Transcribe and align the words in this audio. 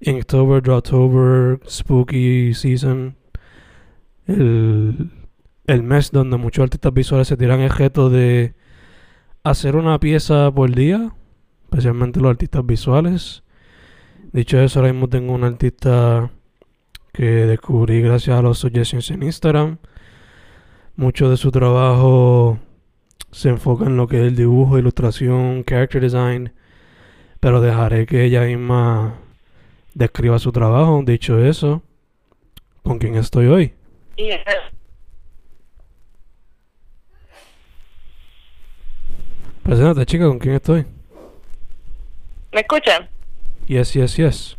Inktober, 0.00 0.62
Drawtober, 0.62 1.60
Spooky 1.68 2.54
Season. 2.54 3.16
El, 4.26 5.10
el 5.66 5.82
mes 5.82 6.10
donde 6.10 6.36
muchos 6.36 6.62
artistas 6.62 6.92
visuales 6.92 7.28
se 7.28 7.36
tiran 7.36 7.60
el 7.60 7.70
reto 7.70 8.10
de 8.10 8.54
hacer 9.42 9.76
una 9.76 9.98
pieza 9.98 10.50
por 10.52 10.74
día. 10.74 11.12
Especialmente 11.64 12.20
los 12.20 12.30
artistas 12.30 12.64
visuales. 12.64 13.42
Dicho 14.32 14.60
eso, 14.60 14.80
ahora 14.80 14.92
mismo 14.92 15.08
tengo 15.08 15.32
un 15.32 15.44
artista 15.44 16.30
que 17.12 17.24
descubrí 17.24 18.00
gracias 18.00 18.38
a 18.38 18.42
los 18.42 18.58
suggestions 18.58 19.10
en 19.10 19.22
Instagram. 19.22 19.78
Mucho 20.96 21.30
de 21.30 21.36
su 21.36 21.50
trabajo 21.50 22.58
se 23.30 23.48
enfoca 23.48 23.86
en 23.86 23.96
lo 23.96 24.06
que 24.06 24.18
es 24.18 24.24
el 24.24 24.36
dibujo, 24.36 24.78
ilustración, 24.78 25.64
character 25.64 26.00
design. 26.00 26.52
Pero 27.40 27.60
dejaré 27.60 28.06
que 28.06 28.24
ella 28.24 28.42
misma 28.44 29.14
describa 29.98 30.38
su 30.38 30.52
trabajo. 30.52 31.02
Dicho 31.04 31.38
eso, 31.44 31.82
¿con 32.84 32.98
quién 32.98 33.16
estoy 33.16 33.46
hoy? 33.46 33.74
Yeah. 34.16 34.42
Preséntate, 39.64 40.06
chica, 40.06 40.24
¿con 40.24 40.38
quién 40.38 40.54
estoy? 40.54 40.86
¿Me 42.52 42.60
escuchan? 42.60 43.08
Yes, 43.66 43.92
yes, 43.92 44.16
yes. 44.16 44.56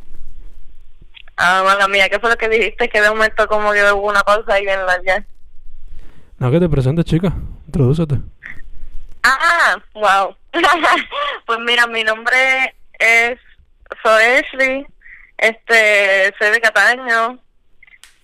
Ah, 1.38 1.64
mala 1.66 1.88
mía, 1.88 2.09
¿qué 2.09 2.19
fue 2.19 2.30
lo 2.30 2.35
que 2.35 2.50
dijiste? 2.50 2.90
Que 2.90 3.02
de 3.02 3.09
momento 3.09 3.47
como 3.47 3.72
que 3.72 3.81
hubo 3.91 4.09
una 4.09 4.22
pausa 4.22 4.59
y 4.59 4.66
bien 4.66 4.85
larga. 4.85 5.25
No, 6.38 6.52
que 6.52 6.59
te 6.59 6.69
presentes, 6.69 7.06
chica. 7.06 7.34
Introdúcete. 7.66 8.19
Ah, 9.24 9.81
wow. 9.94 10.35
pues 11.46 11.59
mira, 11.66 11.88
mi 11.88 12.03
nombre 12.03 12.75
es 13.00 13.40
soy 14.03 14.24
Ashley, 14.24 14.85
este, 15.40 16.34
soy 16.38 16.52
de 16.52 16.62
Cataño. 16.62 17.40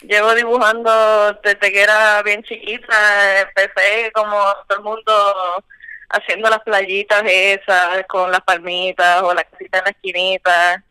Llevo 0.02 0.36
dibujando 0.36 1.34
desde 1.44 1.72
que 1.72 1.82
era 1.82 2.22
bien 2.24 2.44
chiquita. 2.44 3.42
Empecé 3.42 4.12
como 4.14 4.38
todo 4.68 4.78
el 4.78 4.84
mundo 4.84 5.64
haciendo 6.10 6.50
las 6.50 6.62
playitas 6.62 7.24
esas 7.26 8.06
con 8.08 8.32
las 8.32 8.42
palmitas 8.42 9.22
o 9.24 9.34
la 9.34 9.44
casita 9.44 9.80
en 9.80 9.84
la 9.86 9.90
esquinita. 9.92 10.84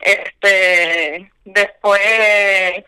Este, 0.00 1.30
después 1.44 2.84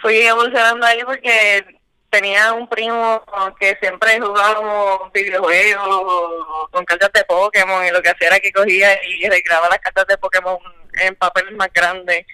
fui 0.00 0.20
evolucionando 0.20 0.86
ahí 0.86 1.02
porque 1.04 1.64
tenía 2.10 2.52
un 2.52 2.68
primo 2.68 3.24
que 3.58 3.76
siempre 3.80 4.20
jugábamos 4.20 5.12
videojuegos 5.12 6.68
con 6.70 6.84
cartas 6.84 7.12
de 7.12 7.24
Pokémon 7.24 7.86
y 7.86 7.90
lo 7.90 8.02
que 8.02 8.10
hacía 8.10 8.28
era 8.28 8.40
que 8.40 8.52
cogía 8.52 8.98
y 9.04 9.28
recreaba 9.28 9.68
las 9.68 9.78
cartas 9.78 10.06
de 10.06 10.18
Pokémon 10.18 10.58
en 11.00 11.14
papeles 11.16 11.52
más 11.52 11.72
grandes 11.72 12.26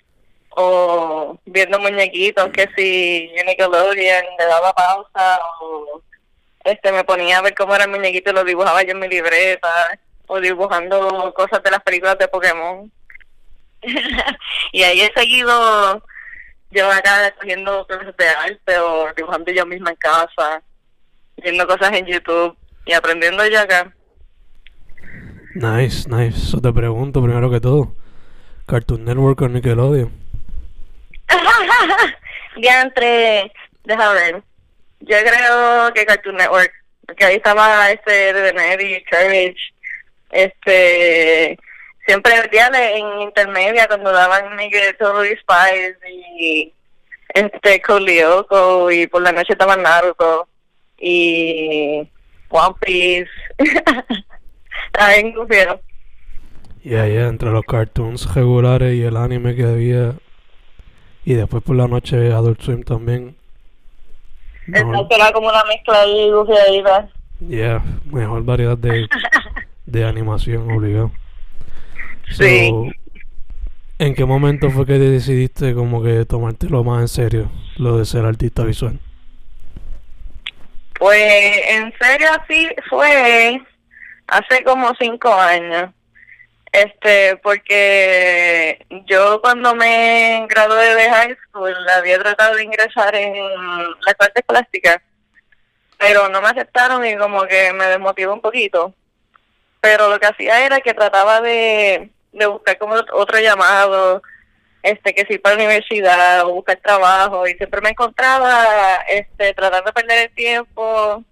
o 0.51 1.39
viendo 1.45 1.79
muñequitos 1.79 2.51
que 2.51 2.69
si 2.77 3.31
Nickelodeon 3.45 4.25
le 4.39 4.45
daba 4.47 4.73
pausa 4.73 5.41
o 5.61 6.03
este 6.65 6.93
me 6.93 7.05
ponía 7.05 7.39
a 7.39 7.43
ver 7.43 7.55
cómo 7.55 7.75
era 7.75 7.85
el 7.85 7.91
muñequito 7.91 8.31
y 8.31 8.35
lo 8.35 8.45
dibujaba 8.45 8.83
yo 8.83 8.93
en 8.93 9.01
mi 9.01 9.09
libreta 9.09 9.99
o 10.27 10.41
dibujando 10.41 11.33
cosas 11.35 11.63
de 11.63 11.71
las 11.71 11.83
películas 11.83 12.19
de 12.19 12.29
Pokémon 12.29 12.91
y 14.73 14.83
ahí 14.83 15.01
he 15.01 15.13
seguido 15.13 16.03
yo 16.71 16.91
acá 16.91 17.33
cogiendo 17.39 17.87
clases 17.87 18.17
de 18.17 18.29
arte 18.29 18.79
o 18.79 19.13
dibujando 19.17 19.53
yo 19.53 19.67
misma 19.67 19.91
en 19.91 19.97
casa, 19.97 20.63
viendo 21.37 21.67
cosas 21.67 21.93
en 21.93 22.07
YouTube 22.07 22.57
y 22.85 22.93
aprendiendo 22.93 23.47
yo 23.47 23.61
acá. 23.61 23.93
Nice, 25.55 26.09
nice. 26.09 26.39
So 26.39 26.61
te 26.61 26.73
pregunto 26.73 27.23
primero 27.23 27.51
que 27.51 27.61
todo. 27.61 27.95
Cartoon 28.67 29.05
Network 29.05 29.41
o 29.43 29.49
Nickelodeon. 29.49 30.13
ya 32.57 32.83
entre, 32.83 33.53
deja 33.85 34.13
ver, 34.13 34.43
yo 35.01 35.17
creo 35.19 35.93
que 35.95 36.07
Cartoon 36.07 36.37
Network, 36.37 36.73
porque 37.07 37.25
ahí 37.25 37.37
estaba 37.37 37.91
este 37.91 38.33
de 38.33 39.05
Courage, 39.11 39.57
este, 40.31 41.59
siempre 42.07 42.43
veía 42.51 42.71
en 42.97 43.23
intermedia 43.23 43.87
cuando 43.87 44.13
daban 44.13 44.57
Nigga 44.57 44.93
Totally 44.99 45.37
Spies 45.37 45.97
y 46.09 46.73
este 47.35 47.83
Lyoko 48.01 48.91
y 48.91 49.07
por 49.07 49.23
la 49.23 49.33
noche 49.33 49.53
estaba 49.53 49.77
Naruto 49.77 50.49
y 50.99 52.09
One 52.49 52.75
Piece. 52.81 53.31
Estaba 54.87 55.13
bien 55.15 55.35
Ya, 56.87 57.05
ya, 57.09 57.27
entre 57.27 57.51
los 57.51 57.65
cartoons 57.65 58.33
regulares 58.33 58.95
y 58.95 59.03
el 59.03 59.17
anime 59.17 59.57
que 59.57 59.65
había. 59.65 60.15
Y 61.25 61.35
después 61.35 61.61
por 61.65 61.75
la 61.75 61.89
noche 61.89 62.33
Adult 62.33 62.61
Swim 62.61 62.85
también. 62.85 63.35
Exacto, 64.69 65.09
era 65.11 65.33
como 65.33 65.49
una 65.49 65.65
mezcla 65.65 66.03
ahí, 66.03 66.31
gufiadita. 66.31 67.09
Yeah, 67.41 67.83
mejor 68.05 68.45
variedad 68.45 68.79
de, 68.79 69.09
de 69.87 70.05
animación 70.05 70.71
obligado. 70.71 71.11
Sí. 72.31 72.73
¿En 73.99 74.15
qué 74.15 74.25
momento 74.25 74.71
fue 74.71 74.87
que 74.87 75.01
decidiste 75.01 75.75
como 75.75 76.05
que 76.05 76.25
tomártelo 76.25 76.85
más 76.85 77.01
en 77.01 77.09
serio, 77.09 77.51
lo 77.79 77.99
de 77.99 78.05
ser 78.05 78.25
artista 78.25 78.63
visual? 78.63 79.01
Pues 81.01 81.63
en 81.69 81.93
serio 82.01 82.29
así 82.41 82.69
fue 82.89 83.61
hace 84.29 84.63
como 84.63 84.95
cinco 85.01 85.35
años. 85.35 85.91
Este, 86.77 87.39
porque 87.39 88.85
yo 89.07 89.41
cuando 89.41 89.75
me 89.75 90.47
gradué 90.47 90.95
de 90.95 91.09
high 91.09 91.37
school 91.47 91.75
había 91.89 92.19
tratado 92.19 92.55
de 92.55 92.65
ingresar 92.65 93.15
en 93.15 93.33
las 93.35 94.15
artes 94.19 94.45
plásticas, 94.47 94.99
pero 95.97 96.29
no 96.29 96.43
me 96.43 96.49
aceptaron 96.49 97.03
y 97.07 97.17
como 97.17 97.47
que 97.47 97.73
me 97.73 97.87
desmotivó 97.87 98.35
un 98.35 98.43
poquito. 98.43 98.93
Pero 99.81 100.11
lo 100.11 100.21
que 100.21 100.27
hacía 100.27 100.67
era 100.67 100.81
que 100.81 100.93
trataba 100.93 101.41
de, 101.41 102.11
de 102.33 102.47
buscar 102.47 102.77
como 102.77 102.97
otro 103.13 103.41
llamado, 103.41 104.23
este 104.83 105.15
que 105.15 105.25
sí 105.31 105.39
para 105.39 105.57
la 105.57 105.65
universidad 105.65 106.45
o 106.45 106.53
buscar 106.53 106.77
trabajo 106.77 107.47
y 107.49 107.55
siempre 107.55 107.81
me 107.81 107.91
encontraba 107.91 108.97
este 109.09 109.55
tratando 109.55 109.87
de 109.87 109.93
perder 109.95 110.29
el 110.29 110.35
tiempo 110.35 111.25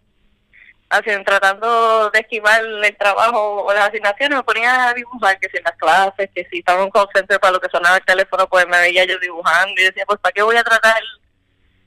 haciendo, 0.98 1.24
tratando 1.24 2.10
de 2.10 2.20
esquivar 2.20 2.62
el 2.64 2.96
trabajo 2.96 3.64
o 3.64 3.72
las 3.72 3.88
asignaciones, 3.88 4.38
me 4.38 4.44
ponía 4.44 4.88
a 4.88 4.94
dibujar, 4.94 5.38
que 5.38 5.48
si 5.48 5.58
en 5.58 5.64
las 5.64 5.76
clases, 5.76 6.30
que 6.34 6.46
si 6.50 6.58
estaba 6.58 6.80
en 6.80 6.86
un 6.86 6.90
para 6.90 7.52
lo 7.52 7.60
que 7.60 7.68
sonaba 7.70 7.96
el 7.96 8.04
teléfono, 8.04 8.48
pues 8.48 8.66
me 8.66 8.78
veía 8.78 9.04
yo 9.04 9.18
dibujando 9.18 9.80
y 9.80 9.84
decía, 9.84 10.04
pues 10.06 10.18
¿para 10.20 10.32
qué 10.32 10.42
voy 10.42 10.56
a 10.56 10.64
tratar 10.64 11.02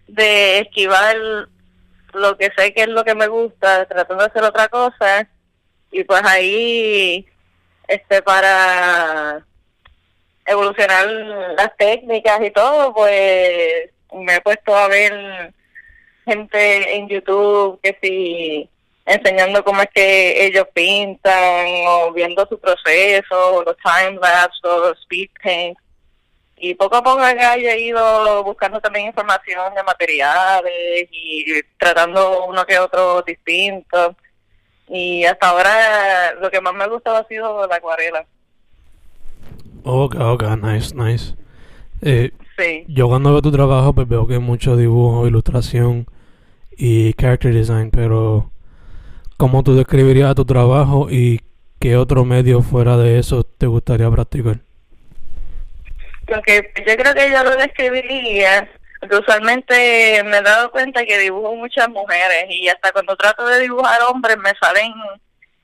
de 0.07 0.59
esquivar 0.59 1.15
lo 2.13 2.37
que 2.37 2.51
sé 2.57 2.73
que 2.73 2.81
es 2.83 2.87
lo 2.87 3.03
que 3.03 3.15
me 3.15 3.27
gusta, 3.27 3.85
tratando 3.85 4.23
de 4.23 4.29
hacer 4.29 4.43
otra 4.43 4.67
cosa? 4.67 5.27
Y 5.91 6.03
pues 6.03 6.21
ahí, 6.23 7.25
este, 7.87 8.21
para 8.21 9.45
evolucionar 10.45 11.07
las 11.07 11.75
técnicas 11.77 12.41
y 12.41 12.51
todo, 12.51 12.93
pues 12.93 13.89
me 14.13 14.35
he 14.35 14.41
puesto 14.41 14.75
a 14.75 14.87
ver 14.87 15.53
gente 16.25 16.95
en 16.95 17.07
YouTube 17.07 17.79
que 17.81 17.97
si 18.01 18.69
enseñando 19.07 19.63
cómo 19.63 19.81
es 19.81 19.89
que 19.93 20.45
ellos 20.45 20.67
pintan 20.73 21.65
o 21.87 22.11
viendo 22.11 22.45
su 22.47 22.59
proceso, 22.59 23.63
los 23.63 23.77
time 23.77 24.19
lapse 24.21 24.59
o 24.63 24.89
los 24.89 24.99
speed 24.99 25.29
paint. 25.41 25.77
Y 26.57 26.73
poco 26.73 26.97
a 26.97 27.03
poco 27.03 27.25
he 27.25 27.79
ido 27.79 28.43
buscando 28.43 28.81
también 28.81 29.07
información 29.07 29.73
de 29.75 29.83
materiales 29.83 31.07
y 31.11 31.61
tratando 31.77 32.45
uno 32.45 32.65
que 32.65 32.79
otro 32.79 33.21
distinto. 33.21 34.15
Y 34.89 35.23
hasta 35.23 35.49
ahora 35.49 36.33
lo 36.41 36.49
que 36.49 36.59
más 36.59 36.73
me 36.73 36.83
ha 36.83 36.87
gustado 36.87 37.17
ha 37.17 37.27
sido 37.27 37.65
la 37.67 37.75
acuarela. 37.75 38.25
Ok, 39.83 40.15
ok, 40.15 40.43
nice, 40.61 40.95
nice. 40.95 41.35
Eh, 42.01 42.31
sí. 42.57 42.85
Yo 42.87 43.07
cuando 43.07 43.31
veo 43.31 43.41
tu 43.41 43.51
trabajo 43.51 43.93
pues 43.93 44.07
veo 44.07 44.27
que 44.27 44.33
hay 44.33 44.39
mucho 44.39 44.75
dibujo, 44.75 45.27
ilustración 45.27 46.07
y 46.75 47.13
character 47.13 47.53
design, 47.53 47.91
pero 47.91 48.51
¿cómo 49.37 49.63
tú 49.63 49.75
describirías 49.75 50.35
tu 50.35 50.45
trabajo 50.45 51.07
y 51.09 51.41
qué 51.79 51.95
otro 51.95 52.25
medio 52.25 52.61
fuera 52.61 52.97
de 52.97 53.19
eso 53.19 53.43
te 53.43 53.67
gustaría 53.67 54.09
practicar? 54.09 54.57
Porque 56.25 56.73
yo 56.85 56.97
creo 56.97 57.13
que 57.13 57.31
yo 57.31 57.43
lo 57.43 57.55
describiría, 57.55 58.69
usualmente 59.09 60.23
me 60.25 60.37
he 60.37 60.41
dado 60.41 60.71
cuenta 60.71 61.05
que 61.05 61.19
dibujo 61.19 61.55
muchas 61.55 61.87
mujeres 61.87 62.45
y 62.49 62.67
hasta 62.67 62.91
cuando 62.91 63.15
trato 63.15 63.45
de 63.45 63.61
dibujar 63.61 64.01
hombres 64.09 64.37
me 64.37 64.51
salen 64.59 64.93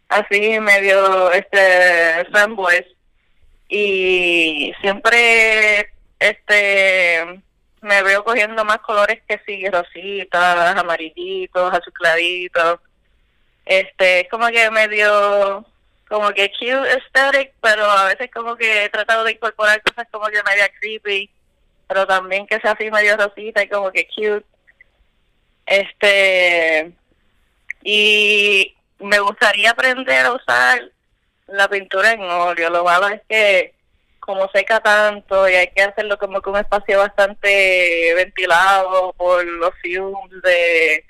así 0.07 0.59
medio 0.59 1.31
este 1.31 2.25
fanboys 2.31 2.85
y 3.67 4.71
siempre 4.81 5.89
este 6.19 7.41
me 7.81 8.01
veo 8.03 8.23
cogiendo 8.23 8.63
más 8.63 8.77
colores 8.77 9.21
que 9.27 9.41
sí, 9.45 9.67
rositas, 9.67 10.77
amarillitos, 10.77 11.73
azucladitos. 11.73 12.79
Este, 13.65 14.21
es 14.21 14.29
como 14.29 14.47
que 14.47 14.69
medio, 14.71 15.65
como 16.07 16.31
que 16.31 16.51
cute 16.51 16.89
aesthetic, 16.89 17.53
pero 17.61 17.85
a 17.85 18.05
veces 18.05 18.29
como 18.31 18.55
que 18.55 18.85
he 18.85 18.89
tratado 18.89 19.23
de 19.23 19.33
incorporar 19.33 19.81
cosas 19.83 20.07
como 20.11 20.27
que 20.27 20.43
media 20.43 20.69
creepy, 20.79 21.29
pero 21.87 22.05
también 22.05 22.45
que 22.47 22.59
sea 22.59 22.71
así 22.71 22.91
medio 22.91 23.17
rosita 23.17 23.63
y 23.63 23.69
como 23.69 23.91
que 23.91 24.07
cute. 24.07 24.45
Este, 25.65 26.91
y 27.83 28.75
me 28.99 29.19
gustaría 29.19 29.71
aprender 29.71 30.25
a 30.25 30.33
usar 30.33 30.91
la 31.47 31.67
pintura 31.67 32.11
en 32.11 32.21
óleo. 32.21 32.69
Lo 32.69 32.83
malo 32.83 33.07
es 33.09 33.21
que 33.29 33.73
como 34.19 34.49
seca 34.51 34.79
tanto 34.79 35.49
y 35.49 35.53
hay 35.55 35.67
que 35.67 35.81
hacerlo 35.81 36.17
como 36.17 36.41
que 36.41 36.49
un 36.49 36.57
espacio 36.57 36.99
bastante 36.99 38.13
ventilado 38.15 39.13
por 39.13 39.45
los 39.45 39.71
fumes 39.81 40.41
de 40.41 41.05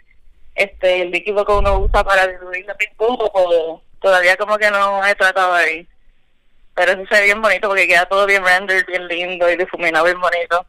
este 0.56 1.02
el 1.02 1.12
líquido 1.12 1.46
que 1.46 1.52
uno 1.52 1.80
usa 1.80 2.04
para 2.04 2.28
diluir 2.28 2.66
la 2.66 2.76
pintura, 2.76 3.30
pues 3.32 3.82
todavía 4.00 4.38
como 4.38 4.58
que 4.58 4.70
no 4.70 5.06
he 5.06 5.16
tratado 5.16 5.54
ahí. 5.54 5.88
Pero 6.76 6.92
eso 6.94 7.04
se 7.10 7.20
ve 7.20 7.26
bien 7.26 7.42
bonito 7.42 7.68
porque 7.68 7.88
queda 7.88 8.06
todo 8.06 8.26
bien 8.26 8.44
rendered, 8.44 8.86
bien 8.88 9.08
lindo 9.08 9.50
y 9.50 9.58
difuminado 9.58 10.06
bien 10.06 10.20
bonito. 10.20 10.66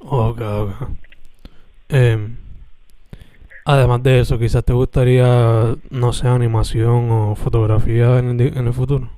Ok, 0.00 0.40
ok. 0.40 0.88
Em, 1.88 2.36
además 3.64 4.02
de 4.02 4.20
eso, 4.20 4.38
quizás 4.38 4.64
te 4.64 4.72
gustaría, 4.72 5.74
no 5.90 6.12
sé, 6.12 6.28
animación 6.28 7.10
o 7.10 7.34
fotografía 7.34 8.18
en 8.18 8.40
en 8.40 8.66
el 8.66 8.72
futuro. 8.72 9.10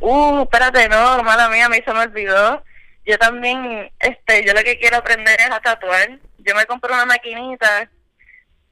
Uh, 0.00 0.42
espérate, 0.42 0.88
no, 0.88 1.22
mala 1.22 1.48
mía, 1.48 1.66
a 1.66 1.68
mí 1.68 1.78
se 1.84 1.92
me 1.92 2.00
olvidó. 2.00 2.62
Yo 3.06 3.18
también, 3.18 3.90
este, 3.98 4.44
yo 4.44 4.54
lo 4.54 4.62
que 4.62 4.78
quiero 4.78 4.96
aprender 4.96 5.38
es 5.38 5.50
a 5.50 5.60
tatuar. 5.60 6.18
Yo 6.38 6.54
me 6.54 6.64
compré 6.66 6.92
una 6.92 7.06
maquinita 7.06 7.88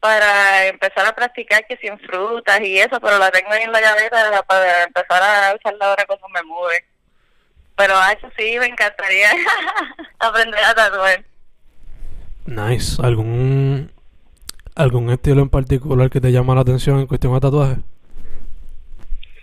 para 0.00 0.66
empezar 0.66 1.06
a 1.06 1.14
practicar 1.14 1.66
que 1.66 1.76
sin 1.76 1.98
frutas 1.98 2.60
y 2.60 2.78
eso, 2.78 3.00
pero 3.00 3.18
la 3.18 3.30
tengo 3.30 3.50
ahí 3.50 3.62
en 3.62 3.72
la 3.72 3.80
gaveta 3.80 4.42
para 4.42 4.84
empezar 4.84 5.22
a 5.22 5.54
usarla 5.54 5.86
ahora 5.86 6.04
cuando 6.06 6.28
me 6.28 6.42
mueve. 6.42 6.84
Pero 7.76 7.96
a 7.96 8.12
eso 8.12 8.28
sí, 8.36 8.56
me 8.58 8.66
encantaría 8.66 9.30
aprender 10.18 10.64
a 10.64 10.74
tatuar. 10.74 11.24
Nice. 12.46 13.00
¿Algún, 13.02 13.92
¿Algún 14.74 15.10
estilo 15.10 15.42
en 15.42 15.48
particular 15.48 16.10
que 16.10 16.20
te 16.20 16.32
llama 16.32 16.54
la 16.54 16.62
atención 16.62 16.98
en 16.98 17.06
cuestión 17.06 17.34
de 17.34 17.40
tatuaje? 17.40 17.76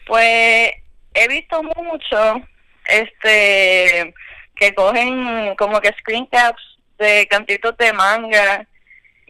Pues 0.07 0.71
he 1.13 1.27
visto 1.27 1.61
mucho 1.63 2.41
este 2.87 4.13
que 4.55 4.73
cogen 4.73 5.55
como 5.55 5.81
que 5.81 5.93
screen 5.99 6.25
caps 6.27 6.61
de 6.97 7.27
cantitos 7.27 7.75
de 7.77 7.91
manga 7.93 8.65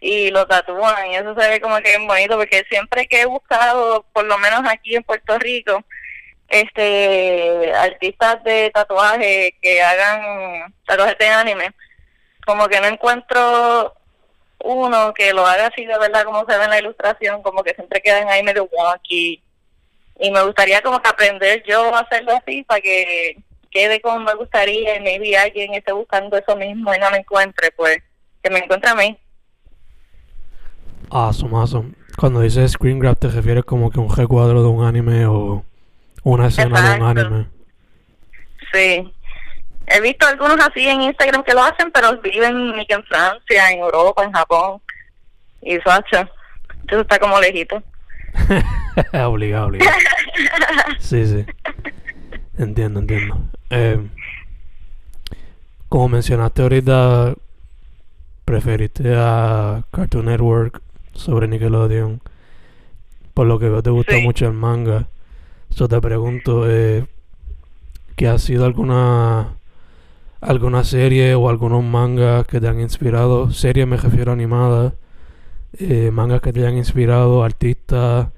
y 0.06 0.30
lo 0.30 0.46
tatúan 0.46 1.08
y 1.08 1.16
eso 1.16 1.34
se 1.34 1.50
ve 1.50 1.60
como 1.60 1.78
que 1.78 1.96
es 1.96 2.00
bonito 2.00 2.38
porque 2.38 2.64
siempre 2.70 3.08
que 3.08 3.22
he 3.22 3.26
buscado 3.26 4.06
por 4.14 4.24
lo 4.26 4.38
menos 4.38 4.62
aquí 4.70 4.96
en 4.96 5.02
Puerto 5.02 5.40
Rico 5.40 5.84
este 6.48 7.74
artistas 7.74 8.44
de 8.44 8.70
tatuaje 8.72 9.58
que 9.64 9.82
hagan 9.82 10.72
tatuajes 10.86 11.18
de 11.18 11.28
anime 11.28 11.72
como 12.46 12.68
que 12.68 12.80
no 12.80 12.86
encuentro 12.86 13.96
uno 14.60 15.12
que 15.16 15.34
lo 15.34 15.48
haga 15.48 15.68
así 15.68 15.84
de 15.86 15.98
verdad 15.98 16.24
como 16.24 16.46
se 16.46 16.56
ve 16.56 16.66
en 16.66 16.70
la 16.70 16.80
ilustración 16.80 17.42
como 17.42 17.64
que 17.64 17.74
siempre 17.74 18.00
quedan 18.00 18.30
ahí 18.30 18.44
medio 18.44 18.70
wonky 18.72 19.42
y 20.20 20.32
me 20.32 20.44
gustaría 20.44 20.84
como 20.84 21.02
que 21.02 21.10
aprender 21.10 21.64
yo 21.68 21.96
a 21.96 22.02
hacerlo 22.02 22.34
así 22.34 22.62
para 22.62 22.80
que 22.80 23.38
quede 23.72 24.00
como 24.02 24.20
me 24.20 24.36
gustaría 24.36 24.98
y 24.98 25.00
maybe 25.02 25.36
alguien 25.36 25.74
esté 25.74 25.92
buscando 25.94 26.38
eso 26.38 26.56
mismo 26.56 26.94
y 26.94 27.00
no 27.00 27.10
me 27.10 27.18
encuentre, 27.18 27.72
pues 27.72 27.98
que 28.42 28.50
me 28.50 28.60
encuentre 28.60 28.92
a 28.92 28.96
mí. 28.96 29.18
Awesome, 31.10 31.56
awesome. 31.56 31.94
Cuando 32.18 32.42
dices 32.42 32.72
screen 32.72 33.00
grab 33.00 33.18
te 33.18 33.28
refieres 33.28 33.66
como 33.66 33.90
que 33.90 34.00
un 34.00 34.16
recuadro 34.16 34.62
de 34.62 34.70
un 34.70 34.86
anime 34.86 35.26
o 35.26 35.64
una 36.24 36.48
escena 36.48 36.94
de 36.94 37.02
un 37.02 37.08
anime. 37.08 37.48
Sí. 38.74 39.12
He 39.88 40.02
visto 40.02 40.26
algunos 40.26 40.58
así 40.60 40.88
en 40.88 41.02
Instagram 41.02 41.44
que 41.44 41.54
lo 41.54 41.64
hacen, 41.64 41.92
pero 41.92 42.20
viven 42.22 42.74
en 42.88 43.04
Francia, 43.04 43.72
en 43.72 43.80
Europa, 43.80 44.24
en 44.24 44.32
Japón. 44.32 44.82
Y 45.62 45.76
eso, 45.76 45.90
eso 46.12 47.02
está 47.02 47.20
como 47.20 47.40
lejito. 47.40 47.82
obligado, 49.26 49.68
obligado. 49.68 49.98
Sí, 51.00 51.26
sí. 51.26 51.46
Entiendo, 52.58 53.00
entiendo. 53.02 53.38
Eh, 53.70 54.00
como 55.90 56.10
mencionaste 56.10 56.62
ahorita, 56.62 57.36
preferiste 58.44 59.14
a 59.16 59.84
Cartoon 59.92 60.26
Network 60.26 60.82
sobre 61.16 61.48
Nickelodeon. 61.48 62.22
Por 63.34 63.48
lo 63.48 63.60
que 63.60 63.70
veo, 63.70 63.84
te 63.84 63.90
gusta 63.90 64.18
mucho 64.20 64.46
el 64.46 64.54
manga. 64.54 65.08
Yo 65.72 65.88
te 65.88 66.00
pregunto, 66.00 66.70
eh, 66.70 67.06
¿qué 68.16 68.28
ha 68.28 68.38
sido 68.38 68.66
alguna 68.66 69.58
alguna 70.40 70.84
serie 70.84 71.34
o 71.34 71.50
algunos 71.50 71.84
mangas 71.84 72.46
que 72.46 72.62
te 72.62 72.68
han 72.68 72.80
inspirado? 72.80 73.52
Serie 73.52 73.86
me 73.86 73.98
refiero 73.98 74.32
a 74.32 74.36
animadas 74.36 74.94
eh, 75.80 76.10
mangas 76.12 76.42
que 76.42 76.54
te 76.54 76.62
hayan 76.62 76.78
inspirado, 76.78 77.44
artistas 77.44 78.30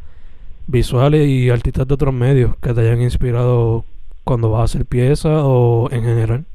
visuales 0.65 1.27
y 1.27 1.49
artistas 1.49 1.87
de 1.87 1.93
otros 1.93 2.13
medios 2.13 2.55
que 2.61 2.73
te 2.73 2.81
hayan 2.81 3.01
inspirado 3.01 3.85
cuando 4.23 4.49
vas 4.49 4.61
a 4.61 4.63
hacer 4.65 4.85
piezas 4.85 5.41
o 5.43 5.87
en 5.91 6.03
general. 6.03 6.45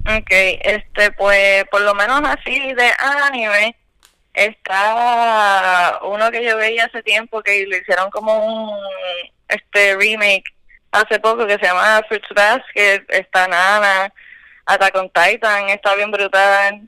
Ok, 0.00 0.30
este, 0.30 1.12
pues 1.16 1.64
por 1.70 1.82
lo 1.82 1.94
menos 1.94 2.20
así 2.24 2.58
de 2.74 2.90
anime 3.28 3.76
está 4.34 6.00
uno 6.02 6.30
que 6.30 6.44
yo 6.44 6.56
veía 6.56 6.86
hace 6.86 7.02
tiempo 7.02 7.42
que 7.42 7.66
le 7.66 7.78
hicieron 7.78 8.10
como 8.10 8.44
un 8.44 8.78
este 9.48 9.96
remake 9.96 10.44
hace 10.92 11.18
poco 11.20 11.46
que 11.46 11.54
se 11.54 11.64
llama 11.64 12.02
Fruits 12.08 12.28
Basket, 12.34 13.04
está 13.08 13.46
Nana, 13.48 14.12
Attack 14.66 14.96
on 14.96 15.10
Titan, 15.10 15.68
está 15.68 15.94
bien 15.94 16.10
brutal. 16.10 16.82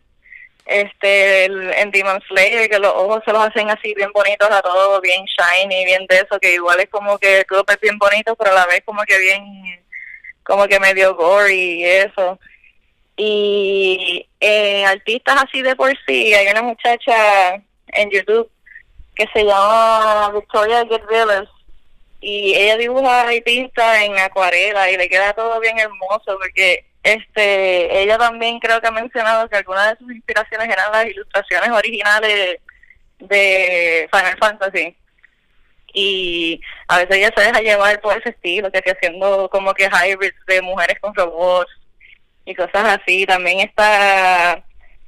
Este 0.64 1.46
el, 1.46 1.72
en 1.74 1.90
Demon 1.90 2.22
Slayer 2.28 2.70
que 2.70 2.78
los 2.78 2.92
ojos 2.94 3.20
se 3.24 3.32
los 3.32 3.44
hacen 3.44 3.68
así 3.68 3.94
bien 3.94 4.12
bonitos 4.12 4.48
a 4.48 4.62
todo 4.62 5.00
bien 5.00 5.24
shiny 5.24 5.84
bien 5.84 6.06
de 6.08 6.18
eso 6.18 6.38
que 6.40 6.54
igual 6.54 6.78
es 6.78 6.88
como 6.88 7.18
que 7.18 7.40
el 7.40 7.46
club 7.46 7.64
es 7.68 7.80
bien 7.80 7.98
bonito 7.98 8.36
pero 8.36 8.52
a 8.52 8.54
la 8.54 8.66
vez 8.66 8.80
como 8.84 9.02
que 9.02 9.18
bien 9.18 9.44
como 10.44 10.68
que 10.68 10.78
medio 10.78 11.16
gory 11.16 11.80
y 11.80 11.84
eso 11.84 12.38
y 13.24 14.26
eh, 14.40 14.84
artistas 14.84 15.44
así 15.44 15.62
de 15.62 15.76
por 15.76 15.96
sí 16.06 16.34
hay 16.34 16.48
una 16.48 16.62
muchacha 16.62 17.54
en 17.86 18.10
YouTube 18.10 18.50
que 19.14 19.28
se 19.32 19.44
llama 19.44 20.32
Victoria 20.34 20.84
Get 20.88 21.02
y 22.20 22.54
ella 22.54 22.76
dibuja 22.78 23.32
y 23.32 23.40
pinta 23.42 24.04
en 24.04 24.18
acuarela 24.18 24.90
y 24.90 24.96
le 24.96 25.08
queda 25.08 25.34
todo 25.34 25.60
bien 25.60 25.78
hermoso 25.78 26.36
porque 26.36 26.84
este 27.04 28.02
ella 28.02 28.18
también 28.18 28.58
creo 28.58 28.80
que 28.80 28.88
ha 28.88 28.92
mencionado 28.92 29.48
que 29.48 29.56
algunas 29.56 29.90
de 29.90 29.98
sus 29.98 30.12
inspiraciones 30.12 30.68
eran 30.68 30.90
las 30.90 31.06
ilustraciones 31.06 31.70
originales 31.70 32.58
de 33.20 34.08
Final 34.12 34.36
Fantasy. 34.38 34.96
Y 35.94 36.60
a 36.88 36.98
veces 36.98 37.16
ella 37.16 37.30
se 37.36 37.42
deja 37.42 37.60
llevar 37.60 38.00
por 38.00 38.16
ese 38.16 38.30
estilo 38.30 38.72
que 38.72 38.78
está 38.78 38.92
haciendo 38.92 39.48
como 39.50 39.74
que 39.74 39.84
hybrids 39.84 40.34
de 40.46 40.62
mujeres 40.62 40.98
con 41.00 41.14
robots 41.14 41.70
y 42.44 42.54
cosas 42.54 43.00
así 43.00 43.26
también 43.26 43.60
está 43.60 44.64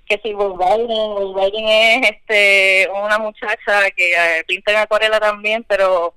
que 0.07 0.21
si 0.23 0.35
Wolverine, 0.35 1.97
es 1.97 2.11
este 2.11 2.89
una 2.91 3.19
muchacha 3.19 3.91
que 3.97 4.13
eh, 4.13 4.45
pinta 4.47 4.73
en 4.73 4.79
acuarela 4.79 5.19
también 5.19 5.65
pero 5.65 6.15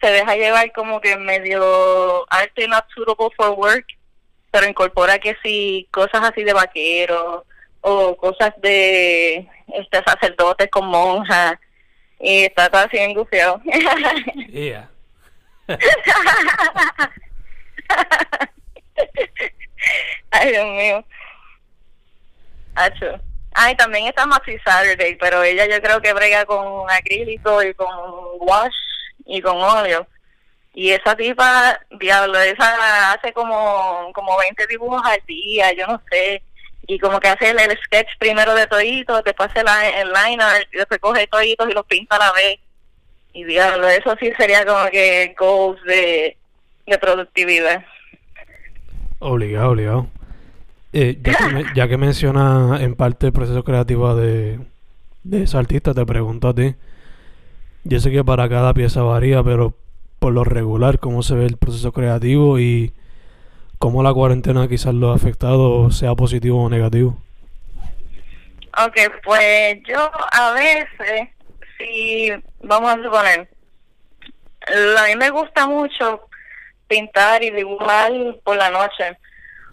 se 0.00 0.10
deja 0.10 0.36
llevar 0.36 0.70
como 0.72 1.00
que 1.00 1.16
medio 1.16 2.26
arte 2.30 2.68
not 2.68 2.84
suitable 2.94 3.30
for 3.36 3.50
work 3.50 3.86
pero 4.50 4.68
incorpora 4.68 5.18
que 5.18 5.36
si 5.42 5.88
cosas 5.90 6.22
así 6.22 6.44
de 6.44 6.52
vaqueros 6.52 7.44
o 7.80 8.16
cosas 8.16 8.52
de 8.60 9.48
este 9.74 10.02
sacerdotes 10.04 10.68
con 10.70 10.86
monjas 10.86 11.54
y 12.20 12.44
está 12.44 12.68
todo 12.68 12.82
así 12.82 12.98
engufiado. 12.98 13.60
Yeah. 14.52 14.88
Ay, 20.30 20.50
Dios 20.50 20.66
mío. 20.66 21.04
Hacho. 22.74 23.20
Ay, 23.54 23.76
también 23.76 24.06
está 24.06 24.26
Maxi 24.26 24.56
Saturday, 24.64 25.16
pero 25.16 25.42
ella 25.42 25.66
yo 25.66 25.80
creo 25.82 26.00
que 26.00 26.14
brega 26.14 26.46
con 26.46 26.90
acrílico 26.90 27.62
y 27.62 27.74
con 27.74 27.88
wash 28.40 28.74
y 29.26 29.40
con 29.42 29.56
óleo. 29.58 30.06
Y 30.74 30.90
esa 30.90 31.14
tipa, 31.14 31.78
diablo, 31.90 32.40
esa 32.40 33.12
hace 33.12 33.32
como, 33.34 34.10
como 34.14 34.38
20 34.38 34.66
dibujos 34.68 35.02
al 35.04 35.20
día, 35.26 35.72
yo 35.72 35.86
no 35.86 36.00
sé. 36.10 36.42
Y 36.86 36.98
como 36.98 37.20
que 37.20 37.28
hace 37.28 37.50
el, 37.50 37.78
sketch 37.84 38.08
primero 38.18 38.54
de 38.54 38.66
toditos, 38.66 39.22
después 39.22 39.50
hace 39.50 39.62
la, 39.62 39.88
el 39.88 40.12
liner, 40.12 40.66
después 40.72 40.98
coge 41.00 41.26
toditos 41.26 41.68
y 41.68 41.72
los 41.72 41.86
pinta 41.86 42.16
a 42.16 42.20
la 42.20 42.32
vez. 42.32 42.58
Y 43.34 43.44
diablo, 43.44 43.88
eso 43.88 44.16
sí 44.18 44.32
sería 44.36 44.64
como 44.64 44.86
que 44.90 45.34
goals 45.38 45.82
de, 45.84 46.36
de 46.86 46.98
productividad. 46.98 47.84
Obligado, 49.24 49.70
obligado. 49.70 50.06
Eh, 50.92 51.22
ya, 51.76 51.86
que 51.86 51.96
menciona 51.96 52.78
en 52.80 52.96
parte 52.96 53.28
el 53.28 53.32
proceso 53.32 53.62
creativo 53.62 54.16
de, 54.16 54.58
de 55.22 55.44
ese 55.44 55.56
artista, 55.56 55.94
te 55.94 56.04
pregunto 56.04 56.48
a 56.48 56.54
ti. 56.54 56.74
Yo 57.84 58.00
sé 58.00 58.10
que 58.10 58.24
para 58.24 58.48
cada 58.48 58.74
pieza 58.74 59.02
varía, 59.02 59.44
pero 59.44 59.74
por 60.18 60.32
lo 60.32 60.42
regular, 60.42 60.98
¿cómo 60.98 61.22
se 61.22 61.36
ve 61.36 61.46
el 61.46 61.56
proceso 61.56 61.92
creativo 61.92 62.58
y 62.58 62.92
cómo 63.78 64.02
la 64.02 64.12
cuarentena 64.12 64.66
quizás 64.66 64.92
lo 64.92 65.12
ha 65.12 65.14
afectado, 65.14 65.92
sea 65.92 66.16
positivo 66.16 66.64
o 66.64 66.68
negativo? 66.68 67.16
Ok, 68.84 68.96
pues 69.22 69.78
yo 69.86 70.10
a 70.32 70.52
veces, 70.52 71.28
si 71.78 72.28
vamos 72.60 72.90
a 72.90 73.02
suponer, 73.02 73.48
a 74.98 75.06
mí 75.06 75.16
me 75.16 75.30
gusta 75.30 75.68
mucho 75.68 76.22
pintar 76.92 77.42
y 77.42 77.50
dibujar 77.50 78.12
por 78.44 78.54
la 78.54 78.68
noche 78.68 79.16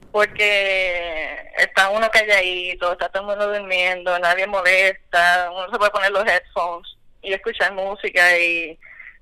porque 0.10 1.52
está 1.58 1.90
uno 1.90 2.10
calladito, 2.10 2.94
está 2.94 3.10
todo 3.10 3.24
el 3.24 3.28
mundo 3.28 3.54
durmiendo, 3.54 4.18
nadie 4.20 4.48
molesta, 4.48 5.50
uno 5.52 5.70
se 5.70 5.78
puede 5.78 5.92
poner 5.92 6.12
los 6.12 6.26
headphones 6.26 6.96
y 7.22 7.34
escuchar 7.34 7.74
música 7.74 8.38
y 8.40 8.80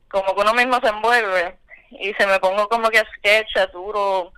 como 0.10 0.36
que 0.36 0.42
uno 0.42 0.54
mismo 0.54 0.80
se 0.80 0.90
envuelve 0.90 1.58
y 1.90 2.14
se 2.14 2.28
me 2.28 2.40
pongo 2.40 2.70
como 2.70 2.90
que 2.92 3.00
a 3.00 3.08
sketch, 3.18 3.58
duro, 3.74 4.32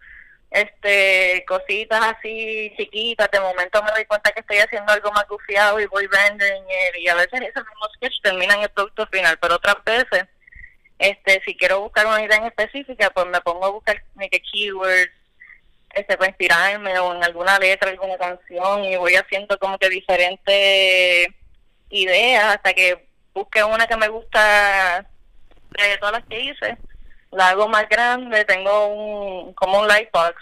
este, 0.52 1.44
cositas 1.46 2.02
así 2.02 2.74
chiquitas, 2.78 3.30
de 3.30 3.42
momento 3.42 3.84
me 3.84 3.92
doy 3.92 4.06
cuenta 4.06 4.32
que 4.32 4.40
estoy 4.40 4.60
haciendo 4.60 4.94
algo 4.94 5.12
más 5.12 5.28
gufiado 5.28 5.82
y 5.82 5.86
voy 5.88 6.08
rendering 6.08 6.64
y 6.98 7.10
a 7.10 7.16
veces 7.16 7.42
ese 7.42 7.60
mismo 7.60 7.86
sketch 7.96 8.22
termina 8.24 8.56
en 8.56 8.62
el 8.62 8.70
producto 8.70 9.06
final, 9.08 9.38
pero 9.42 9.56
otras 9.56 9.84
veces, 9.84 10.24
este, 11.00 11.42
si 11.46 11.56
quiero 11.56 11.80
buscar 11.82 12.06
una 12.06 12.22
idea 12.22 12.38
en 12.38 12.46
específica, 12.46 13.10
pues 13.10 13.26
me 13.28 13.40
pongo 13.42 13.66
a 13.66 13.70
buscar 13.70 14.04
que 14.30 14.42
keywords, 14.42 15.12
este, 15.94 16.18
para 16.18 16.30
inspirarme 16.30 17.00
o 17.00 17.16
en 17.16 17.24
alguna 17.24 17.58
letra, 17.58 17.90
alguna 17.90 18.18
canción 18.18 18.84
y 18.84 18.98
voy 18.98 19.16
haciendo 19.16 19.58
como 19.58 19.78
que 19.80 19.90
diferentes 19.90 21.30
ideas 21.90 22.44
hasta 22.56 22.74
que 22.74 23.08
busque 23.34 23.64
una 23.64 23.88
que 23.88 23.98
me 23.98 24.10
gusta 24.10 25.10
de 25.72 25.98
todas 25.98 26.16
las 26.20 26.26
que 26.26 26.42
hice, 26.42 26.78
la 27.32 27.50
hago 27.50 27.68
más 27.68 27.88
grande, 27.88 28.44
tengo 28.46 28.88
un 28.88 29.54
como 29.54 29.80
un 29.80 29.88
lightbox, 29.88 30.36